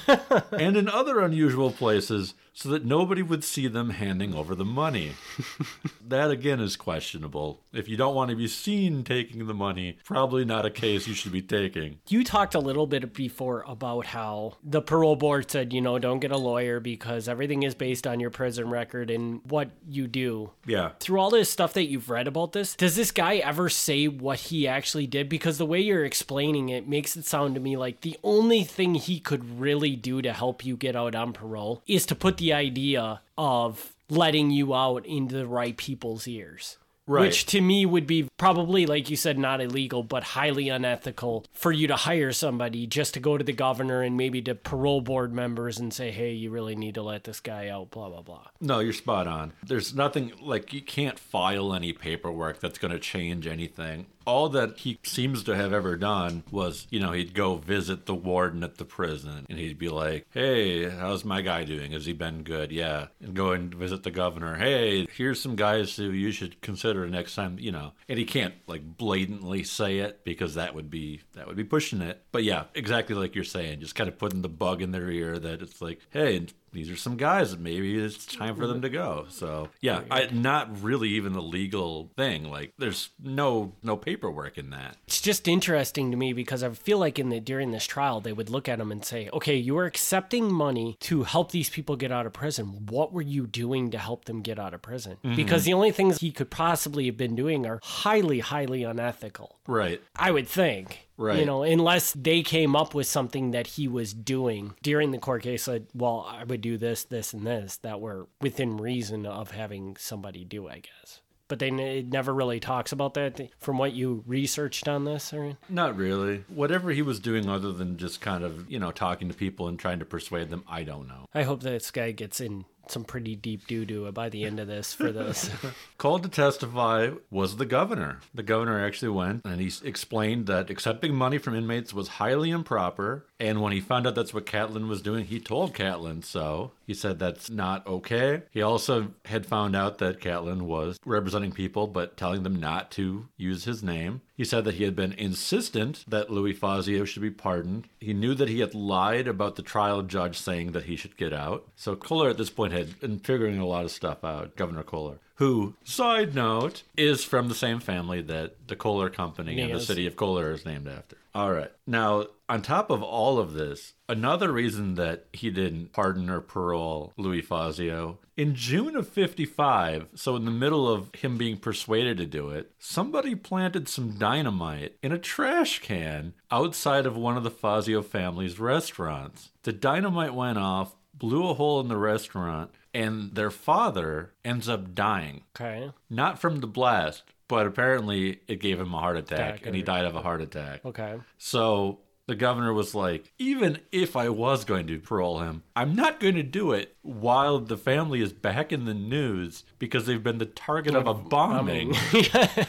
and 0.52 0.78
in 0.78 0.88
other 0.88 1.20
unusual 1.20 1.70
places 1.70 2.32
so 2.56 2.70
that 2.70 2.86
nobody 2.86 3.20
would 3.20 3.44
see 3.44 3.68
them 3.68 3.90
handing 3.90 4.34
over 4.34 4.54
the 4.54 4.64
money. 4.64 5.12
that 6.08 6.30
again 6.30 6.58
is 6.58 6.74
questionable. 6.74 7.62
If 7.70 7.86
you 7.86 7.98
don't 7.98 8.14
want 8.14 8.30
to 8.30 8.36
be 8.36 8.48
seen 8.48 9.04
taking 9.04 9.46
the 9.46 9.52
money, 9.52 9.98
probably 10.06 10.46
not 10.46 10.64
a 10.64 10.70
case 10.70 11.06
you 11.06 11.12
should 11.12 11.32
be 11.32 11.42
taking. 11.42 11.98
You 12.08 12.24
talked 12.24 12.54
a 12.54 12.58
little 12.58 12.86
bit 12.86 13.12
before 13.12 13.62
about 13.68 14.06
how 14.06 14.56
the 14.64 14.80
parole 14.80 15.16
board 15.16 15.50
said, 15.50 15.74
you 15.74 15.82
know, 15.82 15.98
don't 15.98 16.18
get 16.18 16.30
a 16.30 16.38
lawyer 16.38 16.80
because 16.80 17.28
everything 17.28 17.62
is 17.62 17.74
based 17.74 18.06
on 18.06 18.20
your 18.20 18.30
prison 18.30 18.70
record 18.70 19.10
and 19.10 19.42
what 19.44 19.68
you 19.86 20.06
do. 20.06 20.52
Yeah. 20.64 20.92
Through 20.98 21.20
all 21.20 21.28
this 21.28 21.50
stuff 21.50 21.74
that 21.74 21.90
you've 21.90 22.08
read 22.08 22.26
about 22.26 22.52
this, 22.52 22.74
does 22.74 22.96
this 22.96 23.10
guy 23.10 23.36
ever 23.36 23.68
say 23.68 24.08
what 24.08 24.38
he 24.38 24.66
actually 24.66 25.06
did? 25.06 25.28
Because 25.28 25.58
the 25.58 25.66
way 25.66 25.80
you're 25.80 26.06
explaining 26.06 26.70
it 26.70 26.88
makes 26.88 27.18
it 27.18 27.26
sound 27.26 27.54
to 27.56 27.60
me 27.60 27.65
like 27.74 28.02
the 28.02 28.18
only 28.22 28.62
thing 28.62 28.94
he 28.94 29.18
could 29.18 29.58
really 29.58 29.96
do 29.96 30.22
to 30.22 30.32
help 30.32 30.64
you 30.64 30.76
get 30.76 30.94
out 30.94 31.14
on 31.16 31.32
parole 31.32 31.82
is 31.86 32.06
to 32.06 32.14
put 32.14 32.36
the 32.36 32.52
idea 32.52 33.22
of 33.36 33.94
letting 34.08 34.50
you 34.50 34.74
out 34.74 35.04
into 35.06 35.34
the 35.34 35.46
right 35.46 35.76
people's 35.76 36.28
ears. 36.28 36.76
Right. 37.08 37.20
Which 37.20 37.46
to 37.46 37.60
me 37.60 37.86
would 37.86 38.06
be 38.06 38.28
probably, 38.36 38.84
like 38.84 39.10
you 39.10 39.16
said, 39.16 39.38
not 39.38 39.60
illegal, 39.60 40.02
but 40.02 40.24
highly 40.24 40.68
unethical 40.68 41.44
for 41.52 41.70
you 41.70 41.86
to 41.86 41.94
hire 41.94 42.32
somebody 42.32 42.84
just 42.88 43.14
to 43.14 43.20
go 43.20 43.38
to 43.38 43.44
the 43.44 43.52
governor 43.52 44.02
and 44.02 44.16
maybe 44.16 44.42
to 44.42 44.56
parole 44.56 45.00
board 45.00 45.32
members 45.32 45.78
and 45.78 45.94
say, 45.94 46.10
hey, 46.10 46.32
you 46.32 46.50
really 46.50 46.74
need 46.74 46.96
to 46.96 47.02
let 47.02 47.22
this 47.22 47.38
guy 47.38 47.68
out, 47.68 47.92
blah, 47.92 48.08
blah, 48.08 48.22
blah. 48.22 48.48
No, 48.60 48.80
you're 48.80 48.92
spot 48.92 49.28
on. 49.28 49.52
There's 49.64 49.94
nothing 49.94 50.32
like 50.42 50.72
you 50.72 50.82
can't 50.82 51.16
file 51.16 51.72
any 51.72 51.92
paperwork 51.92 52.58
that's 52.58 52.78
going 52.78 52.92
to 52.92 52.98
change 52.98 53.46
anything. 53.46 54.06
All 54.26 54.48
that 54.50 54.78
he 54.78 54.98
seems 55.04 55.44
to 55.44 55.56
have 55.56 55.72
ever 55.72 55.96
done 55.96 56.42
was, 56.50 56.86
you 56.90 57.00
know, 57.00 57.12
he'd 57.12 57.34
go 57.34 57.56
visit 57.56 58.06
the 58.06 58.14
warden 58.14 58.62
at 58.64 58.76
the 58.76 58.84
prison 58.84 59.46
and 59.48 59.58
he'd 59.58 59.78
be 59.78 59.88
like, 59.88 60.26
hey, 60.30 60.88
how's 60.90 61.24
my 61.24 61.40
guy 61.40 61.64
doing? 61.64 61.92
Has 61.92 62.06
he 62.06 62.12
been 62.12 62.42
good? 62.42 62.72
Yeah. 62.72 63.06
And 63.20 63.34
go 63.34 63.52
and 63.52 63.72
visit 63.74 64.02
the 64.02 64.10
governor. 64.10 64.56
Hey, 64.56 65.06
here's 65.14 65.40
some 65.40 65.56
guys 65.56 65.96
who 65.96 66.10
you 66.10 66.32
should 66.32 66.60
consider 66.60 67.06
next 67.06 67.34
time, 67.34 67.58
you 67.58 67.72
know. 67.72 67.92
And 68.08 68.18
he 68.18 68.24
can't 68.24 68.54
like 68.66 68.96
blatantly 68.96 69.62
say 69.62 69.98
it 69.98 70.24
because 70.24 70.54
that 70.54 70.74
would 70.74 70.90
be 70.90 71.22
that 71.34 71.46
would 71.46 71.56
be 71.56 71.64
pushing 71.64 72.02
it. 72.02 72.22
But 72.32 72.44
yeah, 72.44 72.64
exactly 72.74 73.14
like 73.14 73.34
you're 73.34 73.44
saying, 73.44 73.80
just 73.80 73.94
kind 73.94 74.08
of 74.08 74.18
putting 74.18 74.42
the 74.42 74.48
bug 74.48 74.82
in 74.82 74.90
their 74.90 75.10
ear 75.10 75.38
that 75.38 75.62
it's 75.62 75.80
like, 75.80 76.00
hey, 76.10 76.46
these 76.76 76.90
are 76.90 76.96
some 76.96 77.16
guys 77.16 77.56
maybe 77.56 77.98
it's 77.98 78.26
time 78.26 78.56
for 78.56 78.66
them 78.66 78.82
to 78.82 78.88
go. 78.88 79.26
So 79.28 79.70
yeah, 79.80 80.02
I, 80.10 80.28
not 80.32 80.82
really 80.82 81.10
even 81.10 81.32
the 81.32 81.42
legal 81.42 82.10
thing. 82.16 82.50
Like 82.50 82.72
there's 82.78 83.10
no 83.22 83.72
no 83.82 83.96
paperwork 83.96 84.58
in 84.58 84.70
that. 84.70 84.96
It's 85.06 85.20
just 85.20 85.48
interesting 85.48 86.10
to 86.10 86.16
me 86.16 86.32
because 86.32 86.62
I 86.62 86.70
feel 86.70 86.98
like 86.98 87.18
in 87.18 87.30
the 87.30 87.40
during 87.40 87.70
this 87.70 87.86
trial 87.86 88.20
they 88.20 88.32
would 88.32 88.50
look 88.50 88.68
at 88.68 88.80
him 88.80 88.92
and 88.92 89.04
say, 89.04 89.28
"Okay, 89.32 89.56
you 89.56 89.74
were 89.74 89.86
accepting 89.86 90.52
money 90.52 90.96
to 91.00 91.24
help 91.24 91.52
these 91.52 91.70
people 91.70 91.96
get 91.96 92.12
out 92.12 92.26
of 92.26 92.32
prison. 92.32 92.86
What 92.86 93.12
were 93.12 93.22
you 93.22 93.46
doing 93.46 93.90
to 93.90 93.98
help 93.98 94.26
them 94.26 94.42
get 94.42 94.58
out 94.58 94.74
of 94.74 94.82
prison?" 94.82 95.16
Mm-hmm. 95.24 95.36
Because 95.36 95.64
the 95.64 95.74
only 95.74 95.90
things 95.90 96.18
he 96.18 96.32
could 96.32 96.50
possibly 96.50 97.06
have 97.06 97.16
been 97.16 97.34
doing 97.34 97.66
are 97.66 97.80
highly 97.82 98.40
highly 98.40 98.84
unethical. 98.84 99.58
Right. 99.66 100.02
I 100.14 100.30
would 100.30 100.48
think. 100.48 101.05
Right. 101.16 101.38
You 101.38 101.46
know, 101.46 101.62
unless 101.62 102.12
they 102.12 102.42
came 102.42 102.76
up 102.76 102.94
with 102.94 103.06
something 103.06 103.52
that 103.52 103.66
he 103.66 103.88
was 103.88 104.12
doing 104.12 104.74
during 104.82 105.10
the 105.10 105.18
court 105.18 105.42
case, 105.42 105.66
like, 105.66 105.84
well, 105.94 106.26
I 106.28 106.44
would 106.44 106.60
do 106.60 106.76
this, 106.76 107.04
this, 107.04 107.32
and 107.32 107.46
this 107.46 107.78
that 107.78 108.00
were 108.00 108.28
within 108.40 108.76
reason 108.76 109.24
of 109.26 109.52
having 109.52 109.96
somebody 109.98 110.44
do, 110.44 110.68
I 110.68 110.80
guess. 110.80 111.20
But 111.48 111.60
they 111.60 111.68
it 111.68 112.08
never 112.08 112.34
really 112.34 112.58
talks 112.58 112.90
about 112.90 113.14
that 113.14 113.40
from 113.58 113.78
what 113.78 113.92
you 113.92 114.24
researched 114.26 114.88
on 114.88 115.04
this, 115.04 115.32
or 115.32 115.56
Not 115.68 115.96
really. 115.96 116.44
Whatever 116.48 116.90
he 116.90 117.02
was 117.02 117.20
doing 117.20 117.48
other 117.48 117.72
than 117.72 117.98
just 117.98 118.20
kind 118.20 118.42
of, 118.42 118.68
you 118.70 118.80
know, 118.80 118.90
talking 118.90 119.28
to 119.28 119.34
people 119.34 119.68
and 119.68 119.78
trying 119.78 120.00
to 120.00 120.04
persuade 120.04 120.50
them, 120.50 120.64
I 120.68 120.82
don't 120.82 121.06
know. 121.06 121.26
I 121.32 121.44
hope 121.44 121.62
this 121.62 121.92
guy 121.92 122.10
gets 122.10 122.40
in 122.40 122.64
some 122.90 123.04
pretty 123.04 123.36
deep 123.36 123.66
doo 123.66 123.84
doo 123.84 124.10
by 124.12 124.28
the 124.28 124.44
end 124.44 124.60
of 124.60 124.66
this 124.66 124.92
for 124.92 125.12
this. 125.12 125.50
Called 125.98 126.22
to 126.22 126.28
testify 126.28 127.10
was 127.30 127.56
the 127.56 127.66
governor. 127.66 128.20
The 128.34 128.42
governor 128.42 128.84
actually 128.84 129.10
went 129.10 129.44
and 129.44 129.60
he 129.60 129.70
explained 129.86 130.46
that 130.46 130.70
accepting 130.70 131.14
money 131.14 131.38
from 131.38 131.54
inmates 131.54 131.92
was 131.92 132.08
highly 132.08 132.50
improper. 132.50 133.26
And 133.38 133.60
when 133.60 133.72
he 133.72 133.80
found 133.80 134.06
out 134.06 134.14
that's 134.14 134.32
what 134.32 134.46
Catlin 134.46 134.88
was 134.88 135.02
doing, 135.02 135.26
he 135.26 135.40
told 135.40 135.74
Catlin 135.74 136.22
so. 136.22 136.72
He 136.86 136.94
said 136.94 137.18
that's 137.18 137.50
not 137.50 137.86
okay. 137.86 138.42
He 138.50 138.62
also 138.62 139.08
had 139.26 139.44
found 139.44 139.76
out 139.76 139.98
that 139.98 140.20
Catlin 140.20 140.66
was 140.66 140.98
representing 141.04 141.52
people 141.52 141.86
but 141.86 142.16
telling 142.16 142.42
them 142.44 142.56
not 142.56 142.90
to 142.92 143.28
use 143.36 143.64
his 143.64 143.82
name. 143.82 144.22
He 144.34 144.44
said 144.44 144.64
that 144.64 144.74
he 144.74 144.84
had 144.84 144.96
been 144.96 145.12
insistent 145.12 146.04
that 146.08 146.30
Louis 146.30 146.54
Fazio 146.54 147.04
should 147.04 147.22
be 147.22 147.30
pardoned. 147.30 147.88
He 148.00 148.14
knew 148.14 148.34
that 148.34 148.48
he 148.48 148.60
had 148.60 148.74
lied 148.74 149.28
about 149.28 149.56
the 149.56 149.62
trial 149.62 150.02
judge 150.02 150.38
saying 150.38 150.72
that 150.72 150.84
he 150.84 150.96
should 150.96 151.16
get 151.16 151.32
out. 151.32 151.66
So 151.74 151.94
Kohler 151.94 152.30
at 152.30 152.38
this 152.38 152.50
point 152.50 152.72
had 152.72 152.98
been 153.00 153.18
figuring 153.18 153.58
a 153.58 153.66
lot 153.66 153.84
of 153.84 153.90
stuff 153.90 154.24
out, 154.24 154.56
Governor 154.56 154.82
Kohler, 154.82 155.18
who, 155.36 155.74
side 155.84 156.34
note, 156.34 156.82
is 156.96 157.24
from 157.24 157.48
the 157.48 157.54
same 157.54 157.80
family 157.80 158.22
that 158.22 158.68
the 158.68 158.76
Kohler 158.76 159.10
Company 159.10 159.60
and 159.60 159.70
the 159.70 159.76
Yes. 159.78 159.86
city 159.86 160.06
of 160.06 160.16
Kohler 160.16 160.50
is 160.52 160.64
named 160.64 160.88
after. 160.88 161.16
All 161.34 161.52
right. 161.52 161.70
Now, 161.86 162.26
on 162.48 162.62
top 162.62 162.88
of 162.88 163.02
all 163.02 163.38
of 163.38 163.52
this, 163.52 163.92
another 164.08 164.50
reason 164.50 164.94
that 164.94 165.26
he 165.34 165.50
didn't 165.50 165.92
pardon 165.92 166.30
or 166.30 166.40
parole 166.40 167.12
Louis 167.18 167.42
Fazio, 167.42 168.18
in 168.38 168.54
June 168.54 168.96
of 168.96 169.08
55, 169.08 170.06
so 170.14 170.36
in 170.36 170.46
the 170.46 170.50
middle 170.50 170.88
of 170.90 171.14
him 171.14 171.36
being 171.36 171.58
persuaded 171.58 172.16
to 172.18 172.24
do 172.26 172.50
it, 172.50 172.72
somebody 172.78 173.34
planted 173.34 173.88
some 173.88 174.12
dynamite 174.12 174.96
in 175.02 175.12
a 175.12 175.18
trash 175.18 175.80
can 175.80 176.32
outside 176.50 177.04
of 177.04 177.16
one 177.16 177.36
of 177.36 177.44
the 177.44 177.50
Fazio 177.50 178.00
family's 178.00 178.58
restaurants. 178.58 179.50
The 179.64 179.72
dynamite 179.72 180.34
went 180.34 180.56
off, 180.58 180.94
blew 181.18 181.48
a 181.48 181.54
hole 181.54 181.80
in 181.80 181.88
the 181.88 181.96
restaurant, 181.96 182.70
and 182.94 183.34
their 183.34 183.50
father 183.50 184.32
ends 184.44 184.68
up 184.68 184.94
dying. 184.94 185.42
okay. 185.58 185.90
Not 186.08 186.38
from 186.38 186.60
the 186.60 186.66
blast, 186.66 187.24
but 187.48 187.66
apparently 187.66 188.40
it 188.48 188.60
gave 188.60 188.80
him 188.80 188.94
a 188.94 188.98
heart 189.00 189.16
attack 189.16 189.64
and 189.64 189.74
he 189.76 189.82
died 189.82 190.04
of 190.04 190.16
a 190.16 190.22
heart 190.22 190.40
attack. 190.40 190.84
Okay. 190.84 191.16
So 191.38 192.00
the 192.26 192.34
governor 192.34 192.72
was 192.72 192.94
like, 192.94 193.32
even 193.38 193.78
if 193.92 194.16
I 194.16 194.28
was 194.30 194.64
going 194.64 194.86
to 194.88 194.98
parole 194.98 195.40
him, 195.40 195.62
I'm 195.76 195.94
not 195.94 196.18
going 196.18 196.34
to 196.34 196.42
do 196.42 196.72
it 196.72 196.96
while 197.02 197.60
the 197.60 197.76
family 197.76 198.20
is 198.20 198.32
back 198.32 198.72
in 198.72 198.84
the 198.84 198.94
news 198.94 199.62
because 199.78 200.06
they've 200.06 200.22
been 200.22 200.38
the 200.38 200.46
target 200.46 200.94
of 200.96 201.06
a 201.06 201.14
bombing. 201.14 201.94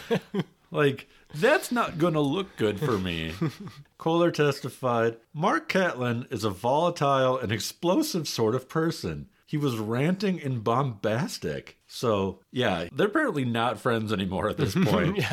like, 0.71 1.07
that's 1.39 1.71
not 1.71 1.97
going 1.97 2.13
to 2.13 2.19
look 2.19 2.55
good 2.57 2.79
for 2.79 2.97
me. 2.97 3.33
Kohler 3.97 4.31
testified 4.31 5.17
Mark 5.33 5.69
Catlin 5.69 6.27
is 6.29 6.43
a 6.43 6.49
volatile 6.49 7.37
and 7.37 7.51
explosive 7.51 8.27
sort 8.27 8.55
of 8.55 8.69
person. 8.69 9.27
He 9.47 9.55
was 9.55 9.77
ranting 9.77 10.41
and 10.41 10.61
bombastic. 10.61 11.77
So, 11.87 12.41
yeah, 12.51 12.89
they're 12.91 13.07
apparently 13.07 13.45
not 13.45 13.79
friends 13.79 14.11
anymore 14.11 14.49
at 14.49 14.57
this 14.57 14.75
point. 14.85 15.23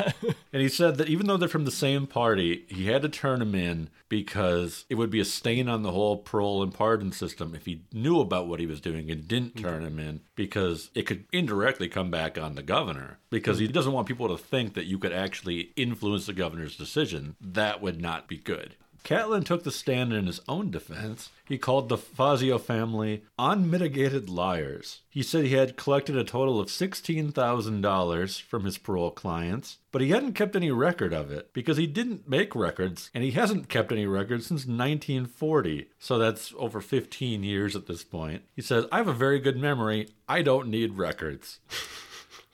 And 0.53 0.61
he 0.61 0.69
said 0.69 0.95
that 0.97 1.09
even 1.09 1.27
though 1.27 1.35
they're 1.35 1.49
from 1.49 1.65
the 1.65 1.71
same 1.71 2.07
party, 2.07 2.65
he 2.69 2.87
had 2.87 3.01
to 3.01 3.09
turn 3.09 3.41
him 3.41 3.53
in 3.53 3.89
because 4.07 4.85
it 4.89 4.95
would 4.95 5.09
be 5.09 5.19
a 5.19 5.25
stain 5.25 5.67
on 5.67 5.83
the 5.83 5.91
whole 5.91 6.19
parole 6.19 6.63
and 6.63 6.73
pardon 6.73 7.11
system 7.11 7.53
if 7.53 7.65
he 7.65 7.83
knew 7.91 8.21
about 8.21 8.47
what 8.47 8.61
he 8.61 8.65
was 8.65 8.79
doing 8.79 9.11
and 9.11 9.27
didn't 9.27 9.55
mm-hmm. 9.55 9.65
turn 9.65 9.83
him 9.83 9.99
in 9.99 10.21
because 10.35 10.91
it 10.95 11.05
could 11.05 11.25
indirectly 11.33 11.89
come 11.89 12.09
back 12.09 12.37
on 12.37 12.55
the 12.55 12.63
governor 12.63 13.19
because 13.29 13.59
he 13.59 13.65
mm-hmm. 13.65 13.73
doesn't 13.73 13.91
want 13.91 14.07
people 14.07 14.29
to 14.29 14.41
think 14.41 14.75
that 14.75 14.85
you 14.85 14.97
could 14.97 15.11
actually 15.11 15.73
influence 15.75 16.25
the 16.25 16.31
governor's 16.31 16.77
decision. 16.77 17.35
That 17.41 17.81
would 17.81 17.99
not 17.99 18.29
be 18.29 18.37
good. 18.37 18.77
Catlin 19.05 19.43
took 19.43 19.63
the 19.63 19.71
stand 19.71 20.13
in 20.13 20.25
his 20.25 20.41
own 20.47 20.71
defense. 20.71 21.29
He 21.47 21.59
called 21.59 21.89
the 21.89 21.97
Fazio 21.97 22.57
family 22.57 23.23
unmitigated 23.37 24.31
liars. 24.31 25.01
He 25.11 25.21
said 25.21 25.45
he 25.45 25.53
had 25.53 25.77
collected 25.77 26.17
a 26.17 26.23
total 26.23 26.59
of 26.59 26.69
$16,000 26.69 28.41
from 28.41 28.65
his 28.65 28.79
parole 28.79 29.11
clients, 29.11 29.77
but 29.91 30.01
he 30.01 30.09
hadn't 30.09 30.33
kept 30.33 30.55
any 30.55 30.71
record 30.71 31.13
of 31.13 31.31
it 31.31 31.53
because 31.53 31.77
he 31.77 31.85
didn't 31.85 32.27
make 32.27 32.55
records 32.55 33.11
and 33.13 33.23
he 33.23 33.31
hasn't 33.31 33.69
kept 33.69 33.91
any 33.91 34.07
records 34.07 34.47
since 34.47 34.61
1940. 34.61 35.87
So 35.99 36.17
that's 36.17 36.51
over 36.57 36.81
15 36.81 37.43
years 37.43 37.75
at 37.75 37.85
this 37.85 38.03
point. 38.03 38.41
He 38.55 38.63
says, 38.63 38.87
I 38.91 38.97
have 38.97 39.07
a 39.07 39.13
very 39.13 39.39
good 39.39 39.57
memory. 39.57 40.09
I 40.27 40.41
don't 40.41 40.69
need 40.69 40.97
records. 40.97 41.59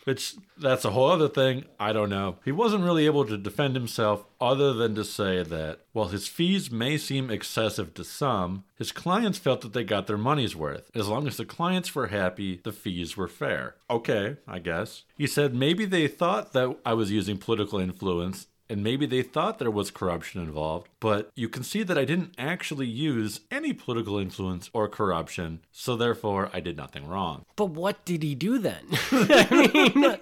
Which 0.03 0.35
that's 0.57 0.85
a 0.85 0.91
whole 0.91 1.11
other 1.11 1.29
thing. 1.29 1.65
I 1.79 1.93
don't 1.93 2.09
know. 2.09 2.37
He 2.43 2.51
wasn't 2.51 2.83
really 2.83 3.05
able 3.05 3.25
to 3.25 3.37
defend 3.37 3.75
himself 3.75 4.25
other 4.39 4.73
than 4.73 4.95
to 4.95 5.03
say 5.03 5.43
that 5.43 5.81
while 5.93 6.07
his 6.07 6.27
fees 6.27 6.71
may 6.71 6.97
seem 6.97 7.29
excessive 7.29 7.93
to 7.93 8.03
some, 8.03 8.63
his 8.75 8.91
clients 8.91 9.37
felt 9.37 9.61
that 9.61 9.73
they 9.73 9.83
got 9.83 10.07
their 10.07 10.17
money's 10.17 10.55
worth. 10.55 10.89
As 10.95 11.07
long 11.07 11.27
as 11.27 11.37
the 11.37 11.45
clients 11.45 11.93
were 11.93 12.07
happy, 12.07 12.61
the 12.63 12.71
fees 12.71 13.15
were 13.15 13.27
fair. 13.27 13.75
Okay, 13.89 14.37
I 14.47 14.59
guess. 14.59 15.03
He 15.15 15.27
said 15.27 15.53
maybe 15.53 15.85
they 15.85 16.07
thought 16.07 16.53
that 16.53 16.77
I 16.85 16.93
was 16.93 17.11
using 17.11 17.37
political 17.37 17.79
influence 17.79 18.47
and 18.71 18.81
maybe 18.81 19.05
they 19.05 19.21
thought 19.21 19.59
there 19.59 19.69
was 19.69 19.91
corruption 19.91 20.41
involved, 20.41 20.87
but 21.01 21.29
you 21.35 21.49
can 21.49 21.61
see 21.61 21.83
that 21.83 21.97
I 21.97 22.05
didn't 22.05 22.33
actually 22.37 22.87
use 22.87 23.41
any 23.51 23.73
political 23.73 24.17
influence 24.17 24.69
or 24.71 24.87
corruption, 24.87 25.59
so 25.73 25.97
therefore 25.97 26.49
I 26.53 26.61
did 26.61 26.77
nothing 26.77 27.05
wrong. 27.05 27.43
But 27.57 27.71
what 27.71 28.05
did 28.05 28.23
he 28.23 28.33
do 28.33 28.59
then? 28.59 28.85
I 29.11 29.69
mean, 29.73 30.17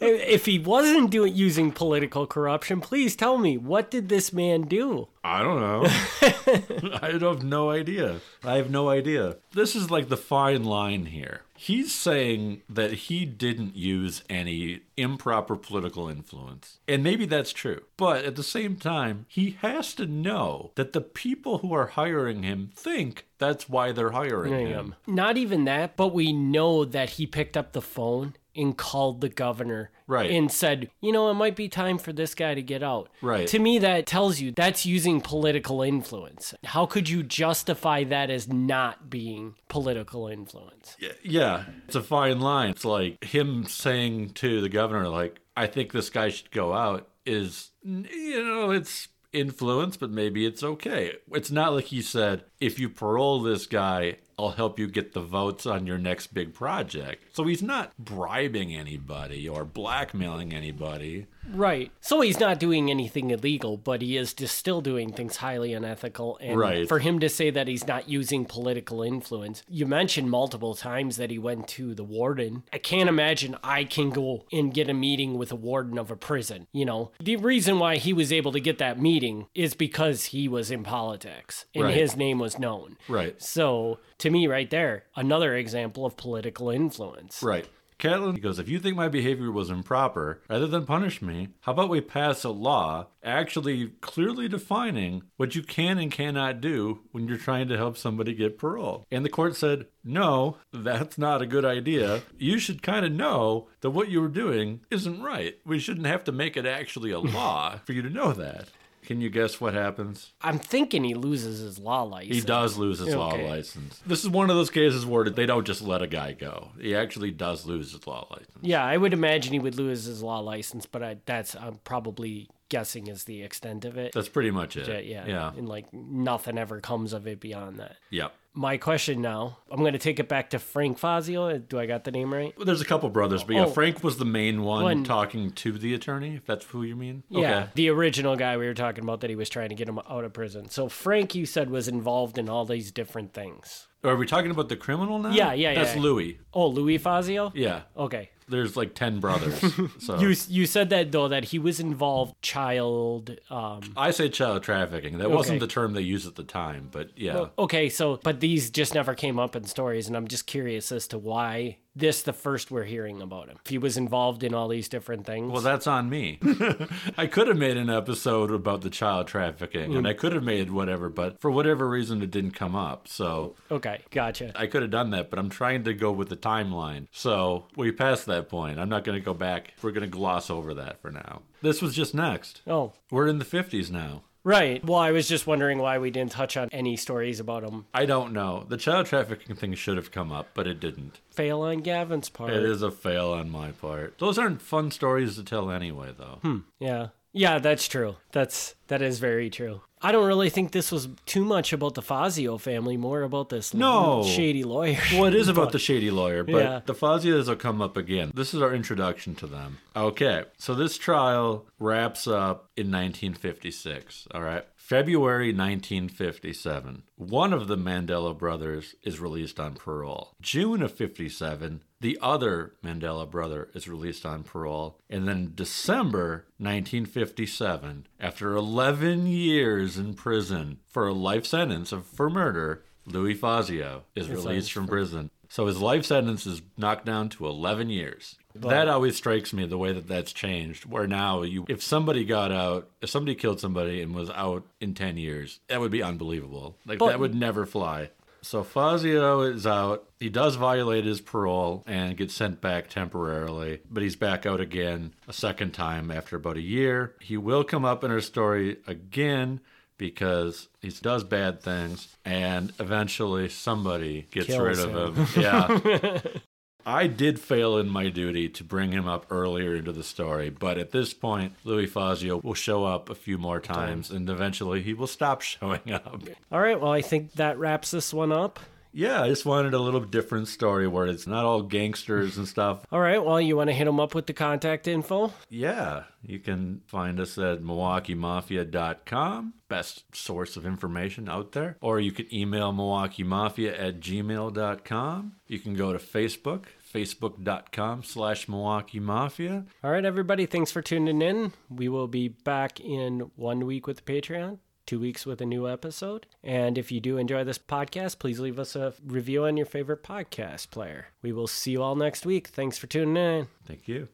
if 0.00 0.46
he 0.46 0.58
wasn't 0.58 1.10
doing 1.10 1.34
using 1.34 1.72
political 1.72 2.26
corruption, 2.26 2.80
please 2.80 3.14
tell 3.14 3.36
me 3.36 3.58
what 3.58 3.90
did 3.90 4.08
this 4.08 4.32
man 4.32 4.62
do? 4.62 5.08
I 5.22 5.42
don't 5.42 5.60
know. 5.60 5.82
I 7.02 7.10
have 7.12 7.44
no 7.44 7.70
idea. 7.70 8.20
I 8.42 8.56
have 8.56 8.70
no 8.70 8.88
idea. 8.88 9.36
This 9.52 9.76
is 9.76 9.90
like 9.90 10.08
the 10.08 10.16
fine 10.16 10.64
line 10.64 11.04
here. 11.04 11.42
He's 11.62 11.94
saying 11.94 12.62
that 12.70 12.92
he 12.92 13.26
didn't 13.26 13.76
use 13.76 14.24
any 14.30 14.80
improper 14.96 15.56
political 15.56 16.08
influence. 16.08 16.78
And 16.88 17.04
maybe 17.04 17.26
that's 17.26 17.52
true. 17.52 17.82
But 17.98 18.24
at 18.24 18.36
the 18.36 18.42
same 18.42 18.76
time, 18.76 19.26
he 19.28 19.58
has 19.60 19.92
to 19.96 20.06
know 20.06 20.70
that 20.76 20.94
the 20.94 21.02
people 21.02 21.58
who 21.58 21.74
are 21.74 21.88
hiring 21.88 22.44
him 22.44 22.70
think 22.74 23.26
that's 23.36 23.68
why 23.68 23.92
they're 23.92 24.12
hiring 24.12 24.68
him. 24.68 24.94
Not 25.06 25.36
even 25.36 25.66
that, 25.66 25.96
but 25.98 26.14
we 26.14 26.32
know 26.32 26.86
that 26.86 27.10
he 27.10 27.26
picked 27.26 27.58
up 27.58 27.72
the 27.72 27.82
phone 27.82 28.36
and 28.60 28.76
called 28.76 29.20
the 29.20 29.28
governor 29.28 29.90
Right. 30.06 30.30
and 30.30 30.50
said, 30.50 30.90
you 31.00 31.12
know, 31.12 31.30
it 31.30 31.34
might 31.34 31.54
be 31.54 31.68
time 31.68 31.96
for 31.96 32.12
this 32.12 32.34
guy 32.34 32.54
to 32.54 32.62
get 32.62 32.82
out. 32.82 33.10
Right. 33.22 33.46
To 33.48 33.58
me, 33.58 33.78
that 33.78 34.06
tells 34.06 34.40
you 34.40 34.50
that's 34.50 34.84
using 34.84 35.20
political 35.20 35.82
influence. 35.82 36.52
How 36.64 36.84
could 36.86 37.08
you 37.08 37.22
justify 37.22 38.04
that 38.04 38.28
as 38.28 38.48
not 38.48 39.08
being 39.08 39.54
political 39.68 40.26
influence? 40.26 40.96
Yeah, 41.22 41.64
it's 41.86 41.94
a 41.94 42.02
fine 42.02 42.40
line. 42.40 42.70
It's 42.70 42.84
like 42.84 43.22
him 43.22 43.64
saying 43.66 44.30
to 44.30 44.60
the 44.60 44.68
governor, 44.68 45.08
like, 45.08 45.40
I 45.56 45.66
think 45.66 45.92
this 45.92 46.10
guy 46.10 46.28
should 46.30 46.50
go 46.50 46.72
out 46.74 47.08
is, 47.24 47.70
you 47.84 48.44
know, 48.44 48.70
it's 48.72 49.08
influence, 49.32 49.96
but 49.96 50.10
maybe 50.10 50.44
it's 50.44 50.62
okay. 50.64 51.12
It's 51.32 51.50
not 51.52 51.72
like 51.72 51.84
he 51.86 52.02
said, 52.02 52.44
if 52.60 52.80
you 52.80 52.88
parole 52.88 53.40
this 53.42 53.66
guy, 53.66 54.16
I'll 54.40 54.50
help 54.52 54.78
you 54.78 54.86
get 54.86 55.12
the 55.12 55.20
votes 55.20 55.66
on 55.66 55.86
your 55.86 55.98
next 55.98 56.28
big 56.28 56.54
project. 56.54 57.36
So 57.36 57.44
he's 57.44 57.62
not 57.62 57.92
bribing 57.98 58.74
anybody 58.74 59.46
or 59.46 59.66
blackmailing 59.66 60.54
anybody. 60.54 61.26
Right. 61.52 61.90
So 62.00 62.20
he's 62.20 62.40
not 62.40 62.58
doing 62.58 62.90
anything 62.90 63.30
illegal, 63.30 63.76
but 63.76 64.02
he 64.02 64.16
is 64.16 64.34
just 64.34 64.56
still 64.56 64.80
doing 64.80 65.12
things 65.12 65.36
highly 65.36 65.72
unethical. 65.74 66.38
And 66.40 66.58
Right. 66.58 66.88
for 66.88 66.98
him 66.98 67.18
to 67.20 67.28
say 67.28 67.50
that 67.50 67.68
he's 67.68 67.86
not 67.86 68.08
using 68.08 68.44
political 68.44 69.02
influence, 69.02 69.62
you 69.68 69.86
mentioned 69.86 70.30
multiple 70.30 70.74
times 70.74 71.16
that 71.16 71.30
he 71.30 71.38
went 71.38 71.68
to 71.68 71.94
the 71.94 72.04
warden. 72.04 72.62
I 72.72 72.78
can't 72.78 73.08
imagine 73.08 73.56
I 73.62 73.84
can 73.84 74.10
go 74.10 74.44
and 74.52 74.72
get 74.72 74.88
a 74.88 74.94
meeting 74.94 75.38
with 75.38 75.52
a 75.52 75.56
warden 75.56 75.98
of 75.98 76.10
a 76.10 76.16
prison. 76.16 76.66
You 76.72 76.84
know, 76.84 77.10
the 77.20 77.36
reason 77.36 77.78
why 77.78 77.96
he 77.96 78.12
was 78.12 78.32
able 78.32 78.52
to 78.52 78.60
get 78.60 78.78
that 78.78 79.00
meeting 79.00 79.46
is 79.54 79.74
because 79.74 80.26
he 80.26 80.48
was 80.48 80.70
in 80.70 80.82
politics 80.82 81.66
and 81.74 81.84
Right. 81.84 81.94
his 81.94 82.16
name 82.16 82.38
was 82.38 82.58
known. 82.58 82.96
Right. 83.08 83.40
So 83.40 83.98
to 84.18 84.30
me, 84.30 84.46
right 84.46 84.70
there, 84.70 85.04
another 85.16 85.54
example 85.56 86.04
of 86.06 86.16
political 86.16 86.70
influence. 86.70 87.42
Right. 87.42 87.66
Catlin 88.00 88.36
goes, 88.36 88.58
If 88.58 88.68
you 88.68 88.78
think 88.78 88.96
my 88.96 89.08
behavior 89.08 89.52
was 89.52 89.68
improper, 89.68 90.40
rather 90.48 90.66
than 90.66 90.86
punish 90.86 91.20
me, 91.20 91.48
how 91.60 91.72
about 91.72 91.90
we 91.90 92.00
pass 92.00 92.42
a 92.44 92.48
law 92.48 93.08
actually 93.22 93.88
clearly 94.00 94.48
defining 94.48 95.22
what 95.36 95.54
you 95.54 95.62
can 95.62 95.98
and 95.98 96.10
cannot 96.10 96.62
do 96.62 97.00
when 97.12 97.28
you're 97.28 97.36
trying 97.36 97.68
to 97.68 97.76
help 97.76 97.98
somebody 97.98 98.32
get 98.32 98.58
parole? 98.58 99.06
And 99.10 99.22
the 99.22 99.28
court 99.28 99.54
said, 99.54 99.86
No, 100.02 100.56
that's 100.72 101.18
not 101.18 101.42
a 101.42 101.46
good 101.46 101.66
idea. 101.66 102.22
You 102.38 102.58
should 102.58 102.82
kind 102.82 103.04
of 103.04 103.12
know 103.12 103.68
that 103.82 103.90
what 103.90 104.08
you 104.08 104.22
were 104.22 104.28
doing 104.28 104.80
isn't 104.90 105.22
right. 105.22 105.58
We 105.66 105.78
shouldn't 105.78 106.06
have 106.06 106.24
to 106.24 106.32
make 106.32 106.56
it 106.56 106.64
actually 106.64 107.10
a 107.10 107.18
law 107.18 107.80
for 107.84 107.92
you 107.92 108.00
to 108.00 108.10
know 108.10 108.32
that. 108.32 108.68
Can 109.10 109.20
you 109.20 109.28
guess 109.28 109.60
what 109.60 109.74
happens? 109.74 110.32
I'm 110.40 110.60
thinking 110.60 111.02
he 111.02 111.14
loses 111.14 111.58
his 111.58 111.80
law 111.80 112.04
license. 112.04 112.32
He 112.36 112.40
does 112.42 112.76
lose 112.76 113.00
his 113.00 113.12
law 113.12 113.34
license. 113.34 114.00
This 114.06 114.22
is 114.22 114.30
one 114.30 114.50
of 114.50 114.54
those 114.56 114.70
cases 114.70 115.04
where 115.04 115.28
they 115.28 115.46
don't 115.46 115.66
just 115.66 115.82
let 115.82 116.00
a 116.00 116.06
guy 116.06 116.30
go. 116.30 116.68
He 116.80 116.94
actually 116.94 117.32
does 117.32 117.66
lose 117.66 117.90
his 117.90 118.06
law 118.06 118.28
license. 118.30 118.58
Yeah, 118.60 118.84
I 118.84 118.96
would 118.96 119.12
imagine 119.12 119.52
he 119.52 119.58
would 119.58 119.74
lose 119.74 120.04
his 120.04 120.22
law 120.22 120.38
license, 120.38 120.86
but 120.86 121.02
I, 121.02 121.16
that's 121.26 121.56
I'm 121.56 121.80
probably 121.82 122.50
guessing 122.68 123.08
is 123.08 123.24
the 123.24 123.42
extent 123.42 123.84
of 123.84 123.98
it. 123.98 124.12
That's 124.12 124.28
pretty 124.28 124.52
much 124.52 124.76
it. 124.76 125.04
yeah, 125.04 125.26
Yeah. 125.26 125.52
and 125.56 125.68
like 125.68 125.92
nothing 125.92 126.56
ever 126.56 126.80
comes 126.80 127.12
of 127.12 127.26
it 127.26 127.40
beyond 127.40 127.80
that. 127.80 127.96
Yep. 128.10 128.32
My 128.52 128.78
question 128.78 129.22
now, 129.22 129.58
I'm 129.70 129.78
going 129.78 129.92
to 129.92 129.98
take 129.98 130.18
it 130.18 130.28
back 130.28 130.50
to 130.50 130.58
Frank 130.58 130.98
Fazio. 130.98 131.56
Do 131.58 131.78
I 131.78 131.86
got 131.86 132.02
the 132.02 132.10
name 132.10 132.34
right? 132.34 132.52
Well, 132.56 132.66
there's 132.66 132.80
a 132.80 132.84
couple 132.84 133.08
brothers, 133.08 133.44
but 133.44 133.54
yeah, 133.54 133.66
Oh. 133.66 133.70
Frank 133.70 134.02
was 134.02 134.18
the 134.18 134.24
main 134.24 134.64
one 134.64 134.82
One- 134.82 135.04
talking 135.04 135.52
to 135.52 135.72
the 135.72 135.94
attorney, 135.94 136.34
if 136.34 136.46
that's 136.46 136.64
who 136.66 136.82
you 136.82 136.96
mean. 136.96 137.22
Yeah, 137.28 137.68
the 137.74 137.88
original 137.90 138.34
guy 138.34 138.56
we 138.56 138.66
were 138.66 138.74
talking 138.74 139.04
about 139.04 139.20
that 139.20 139.30
he 139.30 139.36
was 139.36 139.48
trying 139.48 139.68
to 139.68 139.76
get 139.76 139.88
him 139.88 140.00
out 140.00 140.24
of 140.24 140.32
prison. 140.32 140.68
So 140.68 140.88
Frank, 140.88 141.34
you 141.36 141.46
said, 141.46 141.70
was 141.70 141.86
involved 141.86 142.38
in 142.38 142.48
all 142.48 142.64
these 142.64 142.90
different 142.90 143.32
things. 143.32 143.86
Are 144.02 144.16
we 144.16 144.26
talking 144.26 144.50
about 144.50 144.68
the 144.68 144.76
criminal 144.76 145.18
now? 145.18 145.30
Yeah, 145.30 145.52
yeah, 145.52 145.74
That's 145.74 145.94
yeah. 145.94 146.00
Louis. 146.02 146.38
Oh, 146.52 146.66
Louis 146.68 146.98
Fazio. 146.98 147.52
Yeah. 147.54 147.82
Okay. 147.96 148.30
There's 148.50 148.76
like 148.76 148.94
10 148.94 149.20
brothers. 149.20 149.58
So 150.00 150.18
You 150.18 150.34
you 150.48 150.66
said 150.66 150.90
that 150.90 151.12
though 151.12 151.28
that 151.28 151.44
he 151.46 151.58
was 151.58 151.78
involved 151.80 152.34
child 152.42 153.36
um 153.50 153.80
I 153.96 154.10
say 154.10 154.28
child 154.28 154.62
trafficking. 154.62 155.18
That 155.18 155.30
wasn't 155.30 155.56
Okay. 155.56 155.66
the 155.66 155.72
term 155.72 155.92
they 155.94 156.00
used 156.02 156.26
at 156.26 156.34
the 156.36 156.44
time, 156.44 156.88
but 156.90 157.10
yeah. 157.16 157.46
Okay, 157.58 157.88
so 157.88 158.18
but 158.22 158.40
these 158.40 158.70
just 158.70 158.94
never 158.94 159.14
came 159.14 159.38
up 159.38 159.54
in 159.56 159.64
stories, 159.64 160.06
and 160.08 160.16
I'm 160.16 160.28
just 160.28 160.46
curious 160.46 160.90
as 160.92 161.06
to 161.08 161.18
why 161.18 161.78
this 161.96 162.22
the 162.22 162.32
first 162.32 162.70
we're 162.70 162.84
hearing 162.84 163.20
about 163.20 163.48
him. 163.48 163.58
He 163.68 163.78
was 163.78 163.96
involved 163.96 164.42
in 164.44 164.54
all 164.54 164.68
these 164.68 164.88
different 164.88 165.26
things. 165.26 165.50
Well, 165.52 165.60
that's 165.62 165.86
on 165.86 166.08
me. 166.08 166.38
I 167.18 167.26
could 167.26 167.48
have 167.48 167.56
made 167.56 167.76
an 167.76 167.90
episode 167.90 168.50
about 168.50 168.82
the 168.82 168.90
child 168.90 169.26
trafficking, 169.26 169.90
Mm. 169.92 169.98
and 169.98 170.08
I 170.08 170.12
could 170.12 170.32
have 170.32 170.44
made 170.44 170.70
whatever, 170.70 171.08
but 171.08 171.40
for 171.40 171.50
whatever 171.50 171.88
reason, 171.88 172.22
it 172.22 172.30
didn't 172.30 172.52
come 172.52 172.74
up. 172.76 173.08
So 173.08 173.56
okay, 173.70 174.00
gotcha. 174.10 174.52
I 174.54 174.66
could 174.66 174.82
have 174.82 174.90
done 174.90 175.10
that, 175.10 175.30
but 175.30 175.38
I'm 175.38 175.50
trying 175.50 175.84
to 175.84 175.94
go 175.94 176.12
with 176.12 176.28
the 176.28 176.36
timeline. 176.36 177.06
So 177.10 177.66
we 177.76 177.90
passed 177.92 178.26
that 178.26 178.48
point. 178.48 178.78
I'm 178.78 178.88
not 178.88 179.04
going 179.04 179.18
to 179.18 179.24
go 179.24 179.34
back. 179.34 179.74
We're 179.82 179.92
going 179.92 180.02
to 180.02 180.06
gloss 180.08 180.50
over 180.50 180.74
that 180.74 181.00
for 181.02 181.10
now. 181.10 181.42
This 181.62 181.82
was 181.82 181.94
just 181.94 182.14
next. 182.14 182.62
Oh, 182.66 182.92
We're 183.10 183.26
in 183.26 183.38
the 183.38 183.44
50s 183.44 183.90
now. 183.90 184.22
Right. 184.44 184.84
Well, 184.84 184.98
I 184.98 185.10
was 185.10 185.28
just 185.28 185.46
wondering 185.46 185.78
why 185.78 185.98
we 185.98 186.10
didn't 186.10 186.32
touch 186.32 186.56
on 186.56 186.68
any 186.72 186.96
stories 186.96 187.40
about 187.40 187.64
him. 187.64 187.86
I 187.94 188.06
don't 188.06 188.32
know. 188.32 188.64
The 188.68 188.76
child 188.76 189.06
trafficking 189.06 189.56
thing 189.56 189.74
should 189.74 189.96
have 189.96 190.10
come 190.10 190.32
up, 190.32 190.48
but 190.54 190.66
it 190.66 190.80
didn't. 190.80 191.20
Fail 191.30 191.62
on 191.62 191.78
Gavin's 191.78 192.28
part. 192.28 192.50
It 192.52 192.62
is 192.64 192.82
a 192.82 192.90
fail 192.90 193.30
on 193.30 193.50
my 193.50 193.72
part. 193.72 194.18
Those 194.18 194.38
aren't 194.38 194.62
fun 194.62 194.90
stories 194.90 195.36
to 195.36 195.44
tell 195.44 195.70
anyway, 195.70 196.12
though. 196.16 196.38
Hmm. 196.42 196.58
Yeah. 196.78 197.08
Yeah, 197.32 197.58
that's 197.60 197.86
true. 197.86 198.16
That's 198.32 198.74
that 198.88 199.02
is 199.02 199.20
very 199.20 199.50
true. 199.50 199.82
I 200.02 200.12
don't 200.12 200.26
really 200.26 200.48
think 200.48 200.72
this 200.72 200.90
was 200.90 201.08
too 201.26 201.44
much 201.44 201.72
about 201.74 201.94
the 201.94 202.00
Fazio 202.00 202.56
family, 202.56 202.96
more 202.96 203.22
about 203.22 203.50
this 203.50 203.74
No. 203.74 204.24
shady 204.24 204.64
lawyer. 204.64 204.98
Well, 205.12 205.26
it 205.26 205.34
is 205.34 205.48
about 205.54 205.72
the 205.72 205.78
shady 205.78 206.10
lawyer, 206.10 206.42
but 206.42 206.54
Yeah. 206.54 206.80
the 206.86 206.94
Fazios 206.94 207.48
will 207.48 207.56
come 207.56 207.82
up 207.82 207.98
again. 207.98 208.32
This 208.34 208.54
is 208.54 208.62
our 208.62 208.74
introduction 208.74 209.34
to 209.36 209.46
them. 209.46 209.76
Okay, 209.94 210.44
so 210.56 210.74
this 210.74 210.96
trial 210.96 211.66
wraps 211.78 212.26
up 212.26 212.70
in 212.78 212.90
1956, 212.90 214.26
all 214.34 214.40
right? 214.42 214.64
February 214.90 215.52
1957. 215.52 217.04
One 217.14 217.52
of 217.52 217.68
the 217.68 217.76
Mandela 217.76 218.36
brothers 218.36 218.96
is 219.04 219.20
released 219.20 219.60
on 219.60 219.74
parole. 219.74 220.34
June 220.40 220.82
of 220.82 220.90
57, 220.92 221.84
the 222.00 222.18
other 222.20 222.74
Mandela 222.82 223.30
brother 223.30 223.70
is 223.72 223.86
released 223.86 224.26
on 224.26 224.42
parole. 224.42 224.98
And 225.08 225.28
then 225.28 225.52
December 225.54 226.46
1957, 226.58 228.08
after 228.18 228.56
11 228.56 229.28
years 229.28 229.96
in 229.96 230.14
prison 230.14 230.80
for 230.88 231.06
a 231.06 231.14
life 231.14 231.46
sentence 231.46 231.92
of, 231.92 232.04
for 232.04 232.28
murder, 232.28 232.82
Louis 233.06 233.34
Fazio 233.34 234.06
is 234.16 234.28
released 234.28 234.72
from 234.72 234.88
prison. 234.88 235.30
So 235.48 235.66
his 235.66 235.80
life 235.80 236.04
sentence 236.04 236.46
is 236.46 236.62
knocked 236.76 237.06
down 237.06 237.28
to 237.28 237.46
11 237.46 237.90
years. 237.90 238.39
That 238.54 238.88
always 238.88 239.16
strikes 239.16 239.52
me 239.52 239.66
the 239.66 239.78
way 239.78 239.92
that 239.92 240.08
that's 240.08 240.32
changed. 240.32 240.84
Where 240.84 241.06
now, 241.06 241.42
you, 241.42 241.66
if 241.68 241.82
somebody 241.82 242.24
got 242.24 242.52
out, 242.52 242.88
if 243.00 243.10
somebody 243.10 243.34
killed 243.34 243.60
somebody 243.60 244.02
and 244.02 244.14
was 244.14 244.30
out 244.30 244.64
in 244.80 244.94
10 244.94 245.16
years, 245.16 245.60
that 245.68 245.80
would 245.80 245.90
be 245.90 246.02
unbelievable. 246.02 246.76
Like 246.86 246.98
But- 246.98 247.08
that 247.08 247.20
would 247.20 247.34
never 247.34 247.66
fly. 247.66 248.10
So 248.42 248.62
Fazio 248.62 249.42
is 249.42 249.66
out. 249.66 250.08
He 250.18 250.30
does 250.30 250.56
violate 250.56 251.04
his 251.04 251.20
parole 251.20 251.84
and 251.86 252.16
gets 252.16 252.32
sent 252.34 252.62
back 252.62 252.88
temporarily, 252.88 253.80
but 253.90 254.02
he's 254.02 254.16
back 254.16 254.46
out 254.46 254.60
again 254.60 255.12
a 255.28 255.32
second 255.34 255.72
time 255.72 256.10
after 256.10 256.36
about 256.36 256.56
a 256.56 256.62
year. 256.62 257.14
He 257.20 257.36
will 257.36 257.64
come 257.64 257.84
up 257.84 258.02
in 258.02 258.10
our 258.10 258.22
story 258.22 258.78
again 258.86 259.60
because 259.98 260.68
he 260.80 260.88
does 260.88 261.22
bad 261.22 261.62
things 261.62 262.16
and 262.24 262.72
eventually 262.80 263.50
somebody 263.50 264.26
gets 264.30 264.46
Kills 264.46 264.78
rid 264.78 264.78
of 264.78 265.16
him. 265.36 265.42
Yeah. 265.42 266.20
I 266.86 267.06
did 267.06 267.40
fail 267.40 267.76
in 267.78 267.88
my 267.88 268.08
duty 268.08 268.48
to 268.48 268.64
bring 268.64 268.92
him 268.92 269.06
up 269.08 269.26
earlier 269.30 269.74
into 269.74 269.92
the 269.92 270.02
story, 270.02 270.50
but 270.50 270.78
at 270.78 270.90
this 270.90 271.14
point, 271.14 271.54
Louis 271.64 271.86
Fazio 271.86 272.38
will 272.38 272.54
show 272.54 272.84
up 272.84 273.10
a 273.10 273.14
few 273.14 273.38
more 273.38 273.60
times 273.60 274.10
and 274.10 274.28
eventually 274.28 274.82
he 274.82 274.94
will 274.94 275.06
stop 275.06 275.40
showing 275.42 275.92
up. 275.92 276.22
All 276.50 276.60
right, 276.60 276.80
well, 276.80 276.92
I 276.92 277.02
think 277.02 277.32
that 277.32 277.58
wraps 277.58 277.90
this 277.90 278.12
one 278.12 278.32
up. 278.32 278.60
Yeah, 278.92 279.22
I 279.22 279.28
just 279.28 279.46
wanted 279.46 279.74
a 279.74 279.78
little 279.78 280.00
different 280.00 280.48
story 280.48 280.88
where 280.88 281.06
it's 281.06 281.26
not 281.26 281.44
all 281.44 281.62
gangsters 281.62 282.36
and 282.36 282.48
stuff. 282.48 282.84
All 282.92 283.00
right, 283.00 283.24
well, 283.24 283.40
you 283.40 283.56
want 283.56 283.68
to 283.68 283.74
hit 283.74 283.84
them 283.84 284.00
up 284.00 284.14
with 284.14 284.26
the 284.26 284.32
contact 284.32 284.88
info? 284.88 285.32
Yeah, 285.48 286.04
you 286.22 286.38
can 286.40 286.82
find 286.86 287.20
us 287.20 287.38
at 287.38 287.60
milwaukeemafia.com, 287.62 289.54
best 289.68 290.04
source 290.14 290.56
of 290.56 290.66
information 290.66 291.28
out 291.28 291.52
there. 291.52 291.76
Or 291.80 292.00
you 292.00 292.12
can 292.12 292.32
email 292.34 292.72
milwaukeemafia 292.72 293.78
at 293.80 294.00
gmail.com. 294.00 295.32
You 295.46 295.58
can 295.58 295.74
go 295.74 295.92
to 295.92 295.98
Facebook, 295.98 296.64
facebook.com 296.92 298.02
slash 298.02 298.48
Milwaukee 298.48 299.00
Mafia. 299.00 299.64
All 299.84 299.90
right, 299.90 300.04
everybody, 300.04 300.46
thanks 300.46 300.72
for 300.72 300.82
tuning 300.82 301.22
in. 301.22 301.52
We 301.68 301.88
will 301.88 302.08
be 302.08 302.28
back 302.28 302.80
in 302.80 303.30
one 303.36 303.66
week 303.66 303.86
with 303.86 304.04
the 304.04 304.12
Patreon, 304.12 304.58
two 304.86 305.00
weeks 305.00 305.26
with 305.26 305.40
a 305.40 305.46
new 305.46 305.68
episode. 305.68 306.26
And 306.42 306.76
if 306.76 306.90
you 306.90 307.00
do 307.00 307.18
enjoy 307.18 307.44
this 307.44 307.58
podcast, 307.58 308.18
please 308.18 308.40
leave 308.40 308.58
us 308.58 308.74
a 308.76 308.94
review 309.04 309.44
on 309.44 309.56
your 309.56 309.66
favorite 309.66 310.02
podcast 310.02 310.70
player. 310.70 311.08
We 311.22 311.32
will 311.32 311.46
see 311.46 311.72
you 311.72 311.82
all 311.82 311.96
next 311.96 312.26
week. 312.26 312.48
Thanks 312.48 312.78
for 312.78 312.86
tuning 312.86 313.16
in. 313.16 313.48
Thank 313.66 313.88
you. 313.88 314.08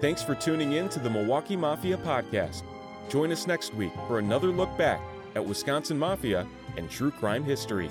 Thanks 0.00 0.22
for 0.22 0.34
tuning 0.34 0.74
in 0.74 0.88
to 0.90 1.00
the 1.00 1.10
Milwaukee 1.10 1.56
Mafia 1.56 1.96
podcast. 1.96 2.62
Join 3.08 3.32
us 3.32 3.46
next 3.46 3.74
week 3.74 3.92
for 4.06 4.18
another 4.18 4.48
look 4.48 4.76
back 4.78 5.00
at 5.34 5.44
Wisconsin 5.44 5.98
Mafia 5.98 6.46
and 6.76 6.88
true 6.90 7.10
crime 7.10 7.42
history. 7.42 7.90